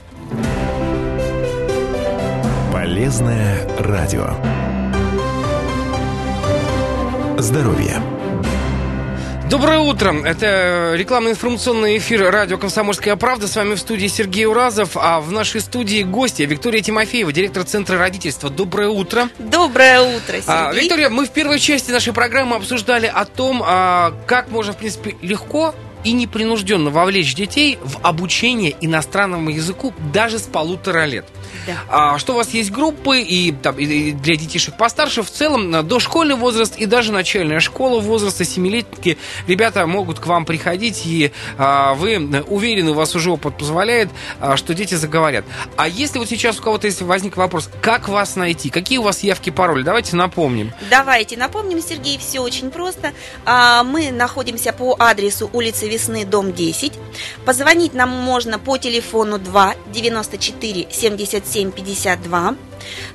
Полезное 2.72 3.68
радио. 3.80 4.36
Здоровье. 7.38 8.02
Доброе 9.48 9.80
утро. 9.80 10.12
Это 10.26 10.94
рекламно-информационный 10.96 11.98
эфир 12.00 12.32
радио 12.32 12.58
«Комсомольская 12.58 13.16
правда». 13.16 13.48
С 13.48 13.56
вами 13.56 13.76
в 13.76 13.80
студии 13.80 14.08
Сергей 14.08 14.48
Уразов, 14.48 14.98
а 14.98 15.22
в 15.22 15.32
нашей 15.32 15.62
студии 15.62 16.02
гостья 16.02 16.48
Виктория 16.48 16.82
Тимофеева, 16.82 17.32
директор 17.32 17.64
Центра 17.64 18.00
родительства. 18.00 18.50
Доброе 18.50 18.90
утро. 18.90 19.30
Доброе 19.38 20.02
утро, 20.02 20.34
Сергей. 20.34 20.44
А, 20.48 20.74
Виктория, 20.74 21.10
мы 21.10 21.26
в 21.26 21.30
первой 21.30 21.60
части 21.60 21.92
нашей 21.92 22.12
программы 22.12 22.56
обсуждали 22.56 23.06
о 23.06 23.24
том, 23.26 23.64
а, 23.64 24.14
как 24.26 24.50
можно, 24.50 24.74
в 24.74 24.78
принципе, 24.78 25.16
легко 25.22 25.76
и 26.08 26.14
непринужденно 26.14 26.90
вовлечь 26.90 27.36
детей 27.36 27.78
в 27.84 27.98
обучение 28.02 28.74
иностранному 28.80 29.50
языку 29.50 29.94
даже 30.14 30.40
с 30.40 30.44
полутора 30.44 31.04
лет. 31.04 31.26
Да. 31.66 31.74
А, 31.90 32.18
что 32.18 32.32
у 32.32 32.36
вас 32.38 32.52
есть 32.52 32.72
группы 32.72 33.20
и, 33.20 33.52
там, 33.52 33.76
и- 33.78 34.12
для 34.14 34.38
детишек 34.38 34.78
постарше, 34.78 35.22
в 35.22 35.30
целом 35.30 35.76
а, 35.76 35.84
дошкольный 35.84 36.36
возраст 36.36 36.78
и 36.78 36.86
даже 36.86 37.12
начальная 37.12 37.60
школа 37.60 38.00
возраста 38.00 38.46
семилетки. 38.46 39.18
Ребята 39.48 39.86
могут 39.86 40.20
к 40.22 40.28
вам 40.28 40.46
приходить, 40.46 41.02
и 41.06 41.34
а, 41.58 41.94
вы 41.96 42.14
э, 42.14 42.42
уверены, 42.44 42.92
у 42.92 42.94
вас 42.94 43.14
уже 43.16 43.30
опыт 43.32 43.58
позволяет, 43.58 44.08
а, 44.40 44.56
что 44.56 44.74
дети 44.74 44.96
заговорят. 44.96 45.44
А 45.76 45.90
если 45.90 46.20
вот 46.20 46.30
сейчас 46.30 46.58
у 46.60 46.62
кого-то 46.64 46.88
есть 46.88 47.02
возник 47.02 47.36
вопрос, 47.36 47.70
как 47.82 48.08
вас 48.08 48.38
найти, 48.38 48.70
какие 48.70 49.00
у 49.00 49.04
вас 49.04 49.24
явки, 49.24 49.50
пароли, 49.50 49.84
давайте 49.84 50.16
напомним. 50.16 50.72
Давайте 50.90 51.36
напомним, 51.36 51.82
Сергей, 51.82 52.18
все 52.18 52.40
очень 52.40 52.72
просто. 52.72 53.12
А, 53.46 53.84
Мы 53.84 54.12
находимся 54.12 54.72
по 54.72 54.96
адресу 54.98 55.50
улица 55.52 55.86
Весны, 55.98 56.26
дом 56.26 56.54
10. 56.54 56.94
Позвонить 57.44 57.96
нам 57.96 58.10
можно 58.10 58.60
по 58.60 58.78
телефону 58.78 59.40
2 59.40 59.74
94 59.92 60.88
77 60.92 61.72
52. 61.72 62.56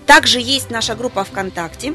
Также 0.05 0.41
есть 0.41 0.71
наша 0.71 0.97
группа 0.97 1.23
ВКонтакте. 1.23 1.95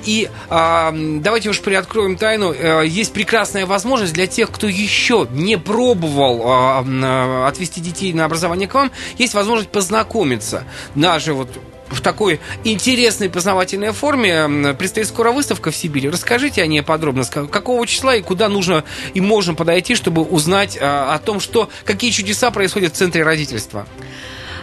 И 0.05 0.29
м, 0.51 1.23
давайте 1.23 1.49
уж 1.49 1.61
приоткроем 1.63 2.17
тайну. 2.17 2.53
Э, 2.53 2.87
есть 2.87 3.13
прекрасная 3.13 3.65
возможность 3.65 4.13
для 4.13 4.27
тех, 4.27 4.51
кто 4.51 4.67
еще 4.67 5.27
не 5.31 5.57
пробовал 5.57 6.43
а, 6.45 6.85
а, 6.87 7.49
отвести 7.49 7.81
детей 7.81 8.13
на 8.13 8.27
образование 8.27 8.69
к 8.69 8.75
вам, 8.75 8.91
есть 9.17 9.33
возможность 9.33 9.71
познакомиться. 9.71 10.65
Даже 10.95 11.33
вот 11.33 11.49
в 11.91 12.01
такой 12.01 12.41
интересной 12.65 13.31
познавательной 13.31 13.93
форме 13.93 14.75
предстоит 14.75 15.07
скоро 15.07 15.33
выставка 15.33 15.71
в 15.71 15.77
Сибири. 15.77 16.09
Расскажите 16.09 16.63
о 16.63 16.67
ней 16.67 16.83
подробно, 16.83 17.25
какого 17.25 17.87
числа 17.87 18.17
и 18.17 18.23
куда 18.23 18.49
нужно 18.49 18.85
и 19.15 19.21
можно 19.21 19.55
подойти, 19.55 19.95
чтобы 19.95 20.23
узнать 20.23 20.79
а, 20.81 21.15
о 21.15 21.19
том, 21.19 21.41
что 21.41 21.71
какие 21.85 22.11
чудеса 22.11 22.51
происходят 22.51 22.93
в 22.95 22.97
центре 22.97 23.23
родительства. 23.23 23.87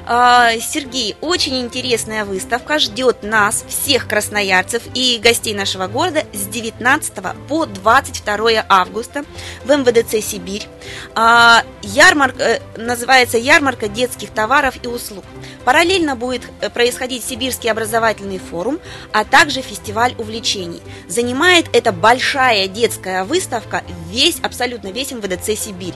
А, 0.07 0.51
Сергей, 0.59 1.15
очень 1.21 1.59
интересная 1.61 2.25
выставка 2.25 2.77
ждет 2.77 3.23
нас, 3.23 3.65
всех 3.67 4.07
красноярцев 4.07 4.83
и 4.93 5.19
гостей 5.21 5.55
нашего 5.55 5.87
города 5.87 6.23
с 6.31 6.45
19 6.45 7.13
по 7.47 7.65
22 7.65 8.65
августа 8.69 9.25
в 9.63 9.71
МВДЦ 9.71 10.23
«Сибирь». 10.23 10.67
А, 11.15 11.63
Ярмарка, 11.81 12.43
э, 12.43 12.59
называется 12.77 13.39
«Ярмарка 13.39 13.87
детских 13.87 14.29
товаров 14.29 14.75
и 14.83 14.87
услуг». 14.87 15.25
Параллельно 15.63 16.15
будет 16.15 16.43
э, 16.61 16.69
происходить 16.69 17.23
Сибирский 17.23 17.71
образовательный 17.71 18.37
форум, 18.37 18.79
а 19.11 19.25
также 19.25 19.61
фестиваль 19.61 20.13
увлечений. 20.19 20.81
Занимает 21.07 21.65
эта 21.73 21.91
большая 21.91 22.67
детская 22.67 23.23
выставка 23.23 23.83
весь, 24.11 24.37
абсолютно 24.43 24.89
весь 24.89 25.11
МВДЦ 25.11 25.59
«Сибирь». 25.59 25.95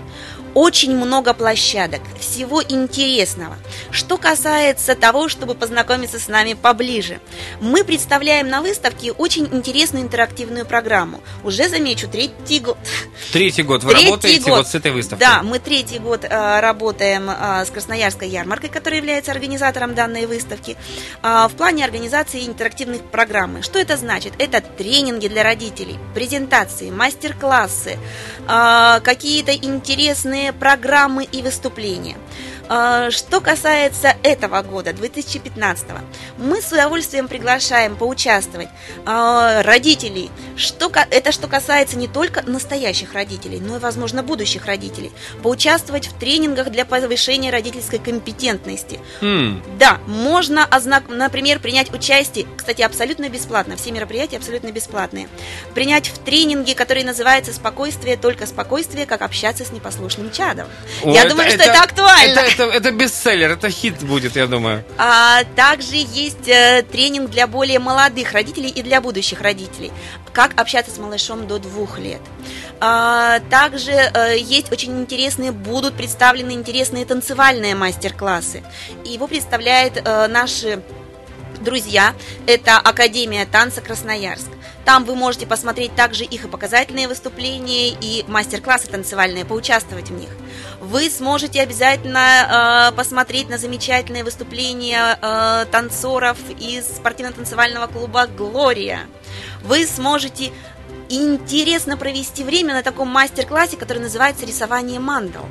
Очень 0.56 0.96
много 0.96 1.34
площадок, 1.34 2.02
всего 2.20 2.64
интересного. 2.64 3.56
Что 3.92 4.18
касается 4.18 4.96
того, 4.96 5.30
чтобы 5.30 5.54
познакомиться 5.54 6.20
с 6.20 6.28
нами 6.28 6.54
поближе, 6.54 7.20
мы 7.62 7.84
представляем 7.84 8.50
на 8.50 8.62
выставке 8.62 9.12
очень 9.12 9.48
интересную 9.52 10.06
интерактивную 10.06 10.66
программу. 10.66 11.22
Уже 11.44 11.70
замечу, 11.70 12.08
третий 12.08 12.60
год. 12.60 12.78
Третий 13.32 13.64
год. 13.64 13.84
Вы 13.84 13.92
Третий 13.92 14.06
работаете 14.08 14.50
год. 14.50 14.58
вот 14.58 14.68
с 14.68 14.76
этой 14.76 14.92
выставкой? 14.92 15.28
Да, 15.28 15.44
мы 15.44 15.60
третий 15.60 16.00
год 16.00 16.26
э, 16.26 16.60
работаем 16.60 17.30
э, 17.30 17.66
с 17.66 17.70
Красноярской 17.70 18.28
ярмаркой, 18.28 18.70
которая 18.70 19.00
является 19.00 19.32
организатором 19.32 19.94
данной 19.94 20.26
выставки, 20.26 20.78
э, 21.22 21.48
в 21.48 21.56
плане 21.56 21.86
организации 21.86 22.48
интерактивных 22.48 23.04
программы. 23.04 23.62
Что 23.62 23.78
это 23.78 23.98
значит? 23.98 24.34
Это 24.40 24.62
тренинги 24.62 25.28
для 25.28 25.44
родителей, 25.44 25.98
презентации, 26.16 26.90
мастер-классы, 26.90 27.98
э, 28.48 29.00
какие-то 29.04 29.54
интересные 29.54 30.39
программы 30.60 31.24
и 31.24 31.42
выступления. 31.42 32.18
Э, 32.70 33.10
Что 33.12 33.42
касается 33.42 34.16
этого 34.24 34.62
года, 34.62 34.94
2015, 34.94 35.86
мы 36.38 36.62
с 36.62 36.72
удовольствием 36.72 37.28
приглашаем 37.28 37.96
поучаствовать 37.96 38.70
э, 39.06 39.62
родителей. 39.64 40.30
Что, 40.56 40.92
это 41.10 41.32
что 41.32 41.48
касается 41.48 41.98
не 41.98 42.08
только 42.08 42.44
настоящих 42.44 43.14
родителей, 43.14 43.60
но 43.60 43.78
и, 43.78 43.80
возможно, 43.80 44.22
будущих 44.24 44.66
родителей. 44.66 45.12
Поучаствовать 45.42 46.08
в 46.08 46.14
тренингах 46.20 46.70
для 46.70 46.86
повышения 46.86 47.50
родительской 47.50 48.00
компетентности. 48.00 49.00
М, 49.22 49.64
Да, 49.80 49.98
можно, 50.08 50.68
например, 51.08 51.60
принять 51.60 51.92
участие, 51.94 52.46
кстати, 52.58 52.82
абсолютно 52.82 53.30
бесплатно, 53.30 53.78
все 53.78 53.92
мероприятия 53.92 54.38
абсолютно 54.38 54.72
бесплатные. 54.72 55.28
Принять 55.74 56.10
в 56.10 56.18
тренинге, 56.20 56.76
который 56.76 57.04
называется 57.04 57.54
«Спокойствие, 57.54 58.18
только 58.18 58.46
спокойствие, 58.46 59.06
как 59.06 59.22
общаться 59.22 59.64
с 59.66 59.72
непослушным 59.72 60.32
чадом». 60.32 60.68
о, 61.04 61.10
Я 61.10 61.26
думаю, 61.28 61.50
что 61.50 61.64
это 61.64 61.82
актуально. 61.82 62.40
Это, 62.40 62.59
это, 62.60 62.72
это 62.72 62.92
бестселлер, 62.92 63.52
это 63.52 63.70
хит 63.70 64.04
будет, 64.04 64.36
я 64.36 64.48
думаю. 64.48 64.84
А 64.98 65.44
также 65.56 65.96
есть 65.96 66.48
э, 66.48 66.84
тренинг 66.84 67.30
для 67.30 67.48
более 67.48 67.80
молодых 67.80 68.34
родителей 68.34 68.70
и 68.70 68.82
для 68.82 69.02
будущих 69.02 69.42
родителей. 69.42 69.92
Как 70.34 70.60
общаться 70.60 70.92
с 70.92 70.98
малышом 70.98 71.48
до 71.48 71.60
двух 71.60 72.00
лет. 72.00 72.22
А, 72.80 73.40
также 73.50 73.92
э, 73.92 74.38
есть 74.38 74.72
очень 74.72 75.00
интересные, 75.02 75.52
будут 75.52 75.96
представлены 75.96 76.52
интересные 76.52 77.06
танцевальные 77.06 77.76
мастер-классы. 77.76 78.64
Его 79.06 79.28
представляет 79.28 80.02
э, 80.04 80.28
наши 80.28 80.82
друзья. 81.62 82.14
Это 82.48 82.78
Академия 82.78 83.46
танца 83.46 83.82
Красноярск. 83.82 84.48
Там 84.86 85.06
вы 85.06 85.16
можете 85.16 85.46
посмотреть 85.46 85.94
также 85.96 86.24
их 86.24 86.46
и 86.46 86.48
показательные 86.48 87.08
выступления, 87.08 87.90
и 87.90 88.26
мастер-классы 88.28 88.88
танцевальные, 88.88 89.46
поучаствовать 89.46 90.10
в 90.10 90.14
них. 90.14 90.30
Вы 90.80 91.10
сможете 91.10 91.62
обязательно 91.62 92.90
э, 92.90 92.96
посмотреть 92.96 93.50
на 93.50 93.58
замечательные 93.58 94.24
выступления 94.24 95.20
э, 95.22 95.66
танцоров 95.72 96.38
из 96.60 96.86
спортивно-танцевального 96.88 97.88
клуба 97.88 98.26
«Глория». 98.26 99.02
Вы 99.62 99.86
сможете 99.86 100.52
интересно 101.10 101.98
провести 101.98 102.44
время 102.44 102.74
на 102.74 102.82
таком 102.82 103.10
мастер-классе, 103.10 103.78
который 103.78 104.00
называется 104.00 104.46
«Рисование 104.46 105.00
мандал». 105.00 105.46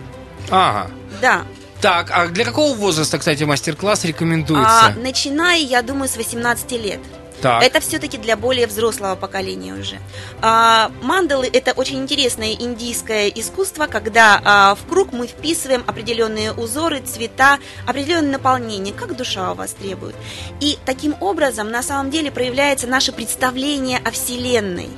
Ага. 0.51 0.91
Да, 1.21 1.43
Так, 1.81 2.11
а 2.13 2.27
для 2.27 2.45
какого 2.45 2.75
возраста, 2.75 3.19
кстати, 3.19 3.45
мастер-класс 3.45 4.05
А, 4.05 4.09
рекомендуется? 4.09 4.95
начиная, 4.97 5.59
я 5.59 5.83
думаю, 5.83 6.09
с 6.09 6.17
18 6.17 6.73
лет. 6.73 6.99
так. 7.41 7.63
Это 7.63 7.79
все-таки 7.79 8.19
для 8.19 8.37
более 8.37 8.67
взрослого 8.67 9.15
поколения 9.15 9.75
уже. 9.75 9.99
А, 10.43 10.91
мандалы 11.03 11.49
это 11.53 11.71
очень 11.73 11.99
интересное 11.99 12.53
индийское 12.53 13.29
искусство, 13.29 13.87
когда 13.87 14.43
а, 14.45 14.75
в 14.75 14.89
круг 14.89 15.13
мы 15.13 15.29
вписываем 15.29 15.85
определенные 15.87 16.53
узоры, 16.53 17.01
цвета, 17.01 17.59
определенное 17.87 18.33
наполнение, 18.33 18.93
как 18.93 19.15
душа 19.17 19.53
у 19.53 19.55
вас 19.55 19.71
требует. 19.71 20.17
И 20.61 20.79
таким 20.85 21.15
образом 21.21 21.71
на 21.71 21.85
самом 21.85 22.11
деле 22.11 22.33
проявляется 22.33 22.89
наше 22.89 23.13
представление 23.13 23.99
о 24.05 24.11
Вселенной. 24.11 24.89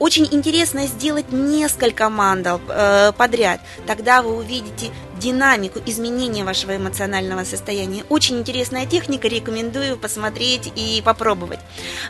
Очень 0.00 0.28
интересно 0.30 0.86
сделать 0.86 1.32
несколько 1.32 2.08
мандал 2.08 2.60
э, 2.68 3.12
подряд. 3.16 3.60
Тогда 3.86 4.22
вы 4.22 4.36
увидите 4.36 4.90
динамику 5.18 5.80
изменения 5.86 6.44
вашего 6.44 6.76
эмоционального 6.76 7.44
состояния. 7.44 8.04
Очень 8.08 8.38
интересная 8.38 8.86
техника, 8.86 9.28
рекомендую 9.28 9.96
посмотреть 9.96 10.72
и 10.74 11.02
попробовать. 11.04 11.60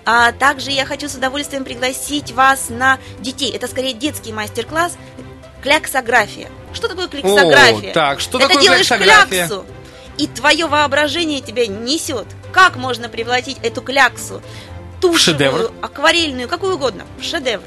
А 0.04 0.32
также 0.32 0.70
я 0.70 0.84
хочу 0.84 1.08
с 1.08 1.14
удовольствием 1.14 1.64
пригласить 1.64 2.32
вас 2.32 2.68
на 2.68 2.98
детей. 3.20 3.50
Это 3.50 3.66
скорее 3.66 3.92
детский 3.94 4.32
мастер-класс 4.32 4.96
кляксография. 5.62 6.48
Что 6.72 6.88
такое 6.88 7.08
кляксография? 7.08 7.90
О, 7.90 7.94
так, 7.94 8.20
что 8.20 8.38
Это 8.38 8.48
такое 8.48 8.62
делаешь 8.62 8.88
кляксу, 8.88 9.64
и 10.18 10.26
твое 10.26 10.66
воображение 10.66 11.40
тебя 11.40 11.66
несет. 11.66 12.26
Как 12.52 12.76
можно 12.76 13.08
превратить 13.08 13.58
эту 13.62 13.82
кляксу 13.82 14.42
тушевую, 15.00 15.18
Шедевр. 15.18 15.72
акварельную, 15.80 16.48
какую 16.48 16.74
угодно, 16.74 17.04
в 17.20 17.24
шедевр. 17.24 17.64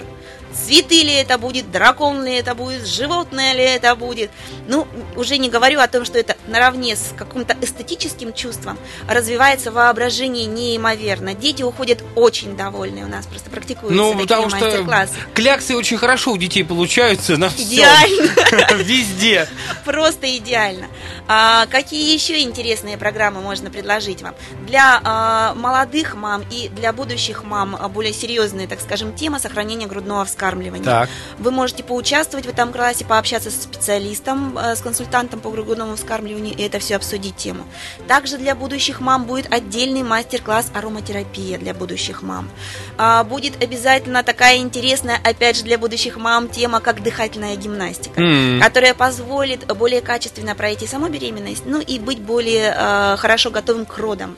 Цветы 0.54 1.02
ли 1.04 1.14
это 1.14 1.38
будет, 1.38 1.72
дракон 1.72 2.24
ли 2.26 2.36
это 2.36 2.56
будет, 2.56 2.86
животное 2.86 3.54
ли 3.54 3.64
это 3.64 3.96
будет. 3.96 4.32
Ну, 4.68 4.88
уже 5.16 5.38
не 5.38 5.50
говорю 5.50 5.80
о 5.80 5.88
том, 5.88 6.06
что 6.06 6.20
это 6.20 6.36
наравне 6.48 6.96
с 6.96 7.14
каким-то 7.18 7.56
эстетическим 7.62 8.34
чувством 8.34 8.78
развивается 9.08 9.72
воображение 9.72 10.46
неимоверно. 10.46 11.34
Дети 11.34 11.64
уходят 11.64 12.04
очень 12.16 12.56
довольные 12.56 13.06
у 13.06 13.08
нас, 13.08 13.26
просто 13.26 13.50
практикуются 13.50 13.96
Ну, 13.96 14.12
такие 14.12 14.28
потому 14.28 14.50
что 14.50 15.08
кляксы 15.34 15.76
очень 15.76 15.98
хорошо 15.98 16.32
у 16.32 16.38
детей 16.38 16.64
получаются 16.64 17.38
на. 17.38 17.48
Идеально. 17.48 18.74
Везде. 18.84 19.48
Просто 19.86 20.38
идеально. 20.38 20.88
А, 21.28 21.66
какие 21.68 22.14
еще 22.14 22.42
интересные 22.42 22.98
программы 22.98 23.42
можно 23.42 23.70
предложить 23.70 24.22
вам? 24.22 24.36
Для 24.68 25.00
а, 25.04 25.54
молодых 25.56 26.16
мам 26.16 26.44
и 26.50 26.70
для 26.70 26.94
будущих 26.94 27.44
мам 27.44 27.78
а, 27.80 27.88
более 27.88 28.14
серьезная, 28.14 28.68
так 28.68 28.82
скажем, 28.82 29.14
тема 29.14 29.40
сохранения 29.40 29.88
грудного 29.88 30.26
вскармливания. 30.42 30.84
Так. 30.84 31.10
Вы 31.38 31.52
можете 31.52 31.84
поучаствовать 31.84 32.46
в 32.46 32.50
этом 32.50 32.72
классе, 32.72 33.06
пообщаться 33.06 33.52
со 33.52 33.62
специалистом, 33.62 34.58
э, 34.58 34.76
с 34.76 34.82
консультантом 34.82 35.40
по 35.40 35.50
грудному 35.52 35.96
вскармливанию 35.96 36.56
и 36.56 36.64
это 36.64 36.80
все 36.80 36.96
обсудить 36.96 37.36
тему. 37.36 37.64
Также 38.08 38.38
для 38.38 38.56
будущих 38.56 39.00
мам 39.02 39.26
будет 39.26 39.54
отдельный 39.54 40.04
мастер-класс 40.04 40.72
ароматерапия 40.74 41.58
для 41.60 41.74
будущих 41.74 42.24
мам. 42.24 42.50
А, 42.98 43.24
Будет 43.24 43.64
обязательно 43.64 44.24
такая 44.24 44.58
интересная, 44.58 45.20
опять 45.24 45.58
же, 45.58 45.64
для 45.64 45.78
будущих 45.78 46.18
мам 46.18 46.50
тема, 46.50 46.80
как 46.80 47.04
дыхательная 47.04 47.56
гимнастика 47.56 48.20
М. 48.20 48.60
которая 48.60 48.94
позволит 48.94 49.66
более 49.78 50.02
качественно 50.02 50.56
пройти 50.56 50.88
саму 50.88 51.10
беременность, 51.10 51.64
ну 51.66 51.80
и 51.80 52.00
быть 52.00 52.20
более 52.20 52.74
э, 52.76 53.18
хорошо 53.18 53.52
готовым 53.52 53.86
к 53.86 53.98
родам. 53.98 54.36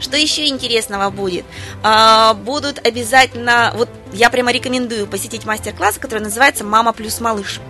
Что 0.00 0.16
еще 0.16 0.46
интересного 0.46 1.10
будет? 1.10 1.44
А, 1.82 2.34
будут 2.34 2.86
обязательно, 2.86 3.72
вот 3.76 3.88
я 4.12 4.30
прямо 4.30 4.52
рекомендую 4.52 5.06
посетить 5.06 5.44
мастер-класс, 5.44 5.98
который 5.98 6.20
называется 6.20 6.64
«Мама 6.64 6.92
плюс 6.92 7.20
малыш». 7.20 7.60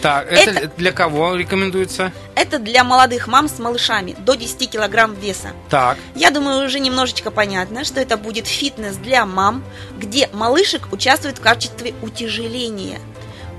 Так, 0.00 0.26
это, 0.32 0.50
Это- 0.50 0.72
для 0.76 0.90
кого 0.90 1.36
рекомендуется? 1.36 2.10
Это 2.34 2.58
для 2.58 2.82
молодых 2.82 3.28
мам 3.28 3.48
с 3.48 3.60
малышами 3.60 4.16
до 4.18 4.34
10 4.34 4.66
килограмм 4.66 5.14
веса. 5.14 5.50
Так. 5.70 5.96
Я 6.16 6.30
думаю, 6.30 6.66
уже 6.66 6.80
немножечко 6.80 7.30
понятно, 7.30 7.84
что 7.84 8.00
это 8.00 8.16
будет 8.16 8.48
фитнес 8.48 8.96
для 8.96 9.24
мам, 9.24 9.62
где 9.98 10.28
малышек 10.32 10.92
участвует 10.92 11.38
в 11.38 11.40
качестве 11.40 11.94
утяжеления. 12.02 12.98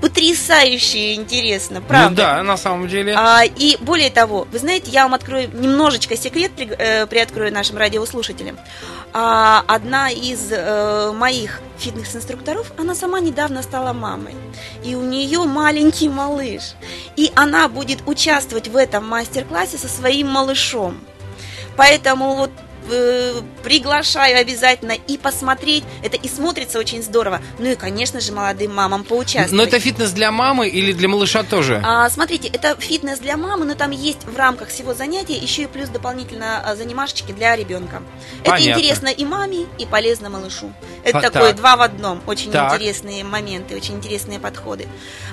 Потрясающе 0.04 1.14
интересно, 1.14 1.80
правда? 1.80 2.10
Ну 2.10 2.16
да, 2.16 2.42
на 2.42 2.58
самом 2.58 2.88
деле. 2.88 3.14
А, 3.16 3.42
и 3.42 3.78
более 3.80 4.10
того, 4.10 4.46
вы 4.52 4.58
знаете, 4.58 4.90
я 4.90 5.04
вам 5.04 5.14
открою 5.14 5.48
немножечко 5.50 6.14
секрет, 6.14 6.52
при, 6.54 6.66
э, 6.66 7.06
приоткрою 7.06 7.50
нашим 7.50 7.78
радиослушателям. 7.78 8.58
А, 9.14 9.64
одна 9.66 10.10
из 10.10 10.52
э, 10.52 11.10
моих 11.12 11.62
фитнес-инструкторов, 11.78 12.70
она 12.76 12.94
сама 12.94 13.18
недавно 13.18 13.62
стала 13.62 13.94
мамой. 13.94 14.34
И 14.84 14.94
у 14.94 15.00
нее 15.00 15.44
маленький 15.44 16.10
малыш. 16.10 16.74
И 17.16 17.32
она 17.34 17.66
будет 17.68 18.00
участвовать 18.04 18.68
в 18.68 18.76
этом 18.76 19.08
мастер-классе 19.08 19.78
со 19.78 19.88
своим 19.88 20.28
малышом. 20.28 21.00
Поэтому 21.78 22.34
вот 22.34 22.50
э, 22.90 23.40
приглашаю 23.62 24.38
обязательно 24.38 24.92
и 24.92 25.16
посмотреть. 25.18 25.84
Это 26.02 26.16
и 26.16 26.28
смотрится 26.28 26.78
очень 26.78 27.02
здорово. 27.02 27.40
Ну 27.58 27.70
и, 27.70 27.74
конечно 27.74 28.20
же, 28.20 28.32
молодым 28.32 28.74
мамам 28.74 29.04
поучаствовать. 29.04 29.52
Но 29.52 29.62
это 29.62 29.80
фитнес 29.80 30.10
для 30.10 30.30
мамы 30.30 30.68
или 30.68 30.92
для 30.92 31.08
малыша 31.08 31.42
тоже? 31.42 31.82
А, 31.84 32.08
смотрите, 32.10 32.48
это 32.48 32.76
фитнес 32.78 33.18
для 33.18 33.36
мамы, 33.36 33.64
но 33.64 33.74
там 33.74 33.90
есть 33.90 34.24
в 34.24 34.36
рамках 34.36 34.68
всего 34.68 34.94
занятия 34.94 35.34
еще 35.36 35.62
и 35.62 35.66
плюс 35.66 35.88
дополнительно 35.88 36.60
а, 36.64 36.76
занимашечки 36.76 37.32
для 37.32 37.56
ребенка. 37.56 38.02
Это 38.42 38.52
Понятно. 38.52 38.80
интересно 38.80 39.08
и 39.08 39.24
маме, 39.24 39.66
и 39.78 39.86
полезно 39.86 40.30
малышу. 40.30 40.72
Это 41.04 41.18
А, 41.18 41.20
такое 41.20 41.48
так. 41.48 41.56
два 41.56 41.76
в 41.76 41.82
одном. 41.82 42.20
Очень 42.26 42.50
Так. 42.50 42.74
интересные 42.74 43.24
моменты, 43.24 43.76
очень 43.76 43.94
интересные 43.94 44.38
подходы. 44.38 44.86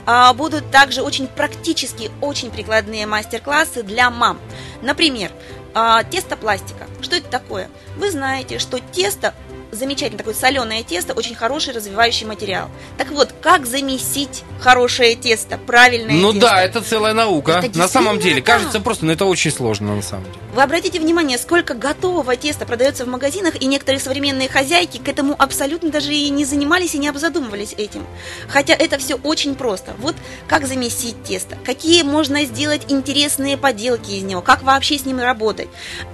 А, 0.06 0.34
будут 0.34 0.70
также 0.72 1.02
очень 1.02 1.28
практические, 1.28 2.12
очень 2.22 2.52
прикладные 2.52 3.06
мастер-классы 3.06 3.84
для 3.84 4.10
мам. 4.10 4.40
Например, 4.82 5.32
а, 5.74 6.04
тестопластика. 6.04 6.88
Что 7.02 7.16
это 7.18 7.30
такое? 7.30 7.70
Вы 7.98 8.12
знаете, 8.12 8.60
что 8.60 8.80
тесто 8.80 9.34
замечательно, 9.72 10.18
такое 10.18 10.34
соленое 10.34 10.84
тесто, 10.84 11.14
очень 11.14 11.36
хороший 11.36 11.74
развивающий 11.74 12.26
материал. 12.26 12.70
Так 12.98 13.12
вот, 13.12 13.34
как 13.42 13.66
замесить 13.66 14.44
хорошее 14.60 15.16
тесто, 15.16 15.58
правильное 15.58 16.16
Ну 16.16 16.34
тесто? 16.34 16.48
да, 16.48 16.64
это 16.64 16.82
целая 16.82 17.14
наука. 17.14 17.62
Это 17.64 17.78
на 17.78 17.88
самом 17.88 18.20
деле, 18.20 18.42
так. 18.42 18.46
кажется 18.56 18.80
просто, 18.80 19.06
но 19.06 19.14
это 19.14 19.26
очень 19.26 19.52
сложно 19.52 19.96
на 19.96 20.02
самом 20.02 20.26
деле. 20.26 20.36
Вы 20.54 20.62
обратите 20.62 21.00
внимание, 21.00 21.38
сколько 21.38 21.74
готового 21.74 22.36
теста 22.36 22.66
продается 22.66 23.06
в 23.06 23.08
магазинах, 23.08 23.62
и 23.62 23.66
некоторые 23.66 24.02
современные 24.02 24.50
хозяйки 24.50 24.98
к 24.98 25.08
этому 25.08 25.36
абсолютно 25.38 25.90
даже 25.90 26.14
и 26.14 26.30
не 26.30 26.46
занимались 26.46 26.94
и 26.94 26.98
не 26.98 27.08
обзадумывались 27.08 27.74
этим. 27.78 28.06
Хотя 28.50 28.74
это 28.74 28.98
все 28.98 29.16
очень 29.16 29.56
просто. 29.56 29.94
Вот 30.00 30.16
как 30.48 30.68
замесить 30.68 31.24
тесто, 31.24 31.58
какие 31.66 32.04
можно 32.04 32.44
сделать 32.46 32.82
интересные 32.90 33.58
поделки 33.58 34.12
из 34.12 34.24
него, 34.24 34.42
как 34.42 34.64
вообще 34.64 34.98
с 34.98 35.06
ним 35.06 35.20
работать. 35.20 35.70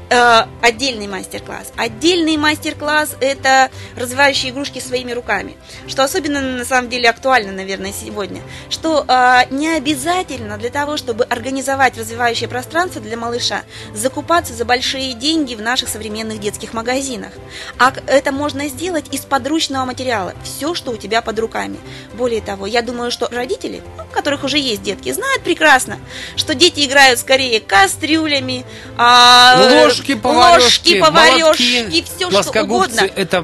Э, 0.09 0.43
отдельный 0.61 1.07
мастер-класс. 1.07 1.73
Отдельный 1.75 2.37
мастер-класс– 2.37 3.15
это 3.21 3.46
развивающие 3.95 4.51
игрушки 4.51 4.79
своими 4.79 5.11
руками. 5.11 5.55
Что 5.87 6.03
особенно 6.03 6.41
на 6.41 6.65
самом 6.65 6.89
деле 6.89 7.09
актуально, 7.09 7.51
наверное, 7.51 7.93
сегодня. 7.93 8.41
Что 8.69 9.05
э, 9.07 9.41
не 9.49 9.69
обязательно 9.69 10.57
для 10.57 10.69
того, 10.69 10.97
чтобы 10.97 11.23
организовать 11.25 11.97
развивающее 11.97 12.49
пространство 12.49 13.01
для 13.01 13.17
малыша, 13.17 13.61
закупаться 13.93 14.53
за 14.53 14.65
большие 14.65 15.13
деньги 15.13 15.55
в 15.55 15.61
наших 15.61 15.89
современных 15.89 16.39
детских 16.39 16.73
магазинах. 16.73 17.31
А 17.79 17.93
это 18.07 18.31
можно 18.31 18.67
сделать 18.67 19.05
из 19.13 19.21
подручного 19.21 19.85
материала. 19.85 20.33
Все, 20.43 20.73
что 20.73 20.91
у 20.91 20.97
тебя 20.97 21.21
под 21.21 21.39
руками. 21.39 21.77
Более 22.13 22.41
того, 22.41 22.67
я 22.67 22.81
думаю, 22.81 23.11
что 23.11 23.27
родители, 23.31 23.81
ну, 23.97 24.03
у 24.03 24.13
которых 24.13 24.43
уже 24.43 24.57
есть 24.57 24.81
детки, 24.81 25.11
знают 25.11 25.43
прекрасно, 25.43 25.99
что 26.35 26.53
дети 26.55 26.85
играют 26.85 27.19
скорее 27.19 27.59
кастрюлями, 27.59 28.65
а, 28.97 29.55
э, 29.61 29.83
Ложки, 29.85 30.15
поварешки, 30.15 30.89
ложки, 30.89 31.01
поварешки, 31.01 31.79
молотки, 31.79 32.03
все 32.03 32.41
что 32.41 32.63
угодно. 32.63 33.01
это 33.15 33.36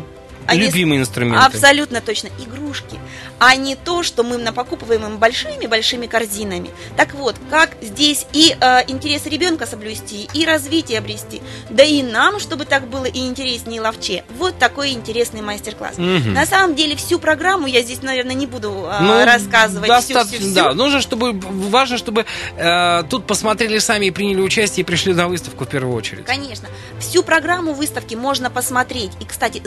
Они 0.48 0.62
любимые 0.62 1.02
инструменты. 1.02 1.46
Абсолютно 1.46 2.02
точно. 2.02 2.30
Игрушки. 2.40 2.98
А 3.40 3.56
не 3.56 3.76
то, 3.76 4.04
что 4.04 4.24
мы 4.24 4.38
напокупываем 4.38 5.06
им 5.06 5.18
большими-большими 5.18 6.08
корзинами. 6.08 6.70
Так 6.98 7.14
вот, 7.14 7.36
как 7.50 7.72
здесь 7.82 8.26
и 8.34 8.56
э, 8.60 8.80
интерес 8.88 9.26
ребенка 9.26 9.66
соблюсти, 9.66 10.30
и 10.34 10.46
развитие 10.46 11.00
обрести, 11.00 11.42
да 11.70 11.84
и 11.84 12.02
нам, 12.04 12.40
чтобы 12.40 12.66
так 12.66 12.88
было 12.88 13.06
и 13.06 13.20
интереснее, 13.20 13.82
ловче. 13.82 14.24
Вот 14.38 14.58
такой 14.60 14.92
интересный 14.92 15.42
мастер-класс. 15.42 15.98
Мгм. 15.98 16.34
На 16.34 16.46
самом 16.46 16.76
деле, 16.76 16.96
всю 16.96 17.20
программу 17.20 17.68
я 17.68 17.82
здесь, 17.82 18.02
наверное, 18.02 18.36
не 18.36 18.48
буду 18.48 18.88
э, 18.90 18.98
Ну, 19.02 19.26
рассказывать. 19.26 19.88
достаточно, 19.88 20.26
всю-всю-всю. 20.26 20.56
да. 20.56 20.74
Нужно, 20.74 21.02
чтобы 21.02 21.34
важно, 21.34 21.98
чтобы 21.98 22.26
э, 22.58 23.04
тут 23.10 23.28
посмотрели 23.28 23.78
сами 23.80 24.08
и 24.08 24.12
приняли 24.12 24.42
участие 24.42 24.84
и 24.84 24.86
пришли 24.86 25.14
на 25.14 25.28
выставку 25.28 25.66
в 25.66 25.68
первую 25.70 25.96
очередь. 25.96 26.26
Конечно. 26.26 26.68
Всю 27.00 27.24
программу 27.24 27.74
выставки 27.74 28.16
можно 28.16 28.50
посмотреть. 28.50 29.12
И, 29.20 29.26
кстати, 29.26 29.62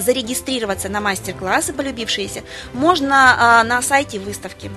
зарегистрироваться 0.66 0.88
на 0.88 1.00
мастер-классы, 1.00 1.72
полюбившиеся, 1.72 2.42
можно 2.72 3.36
а, 3.38 3.64
на 3.64 3.82
сайте 3.82 4.18
выставки. 4.18 4.70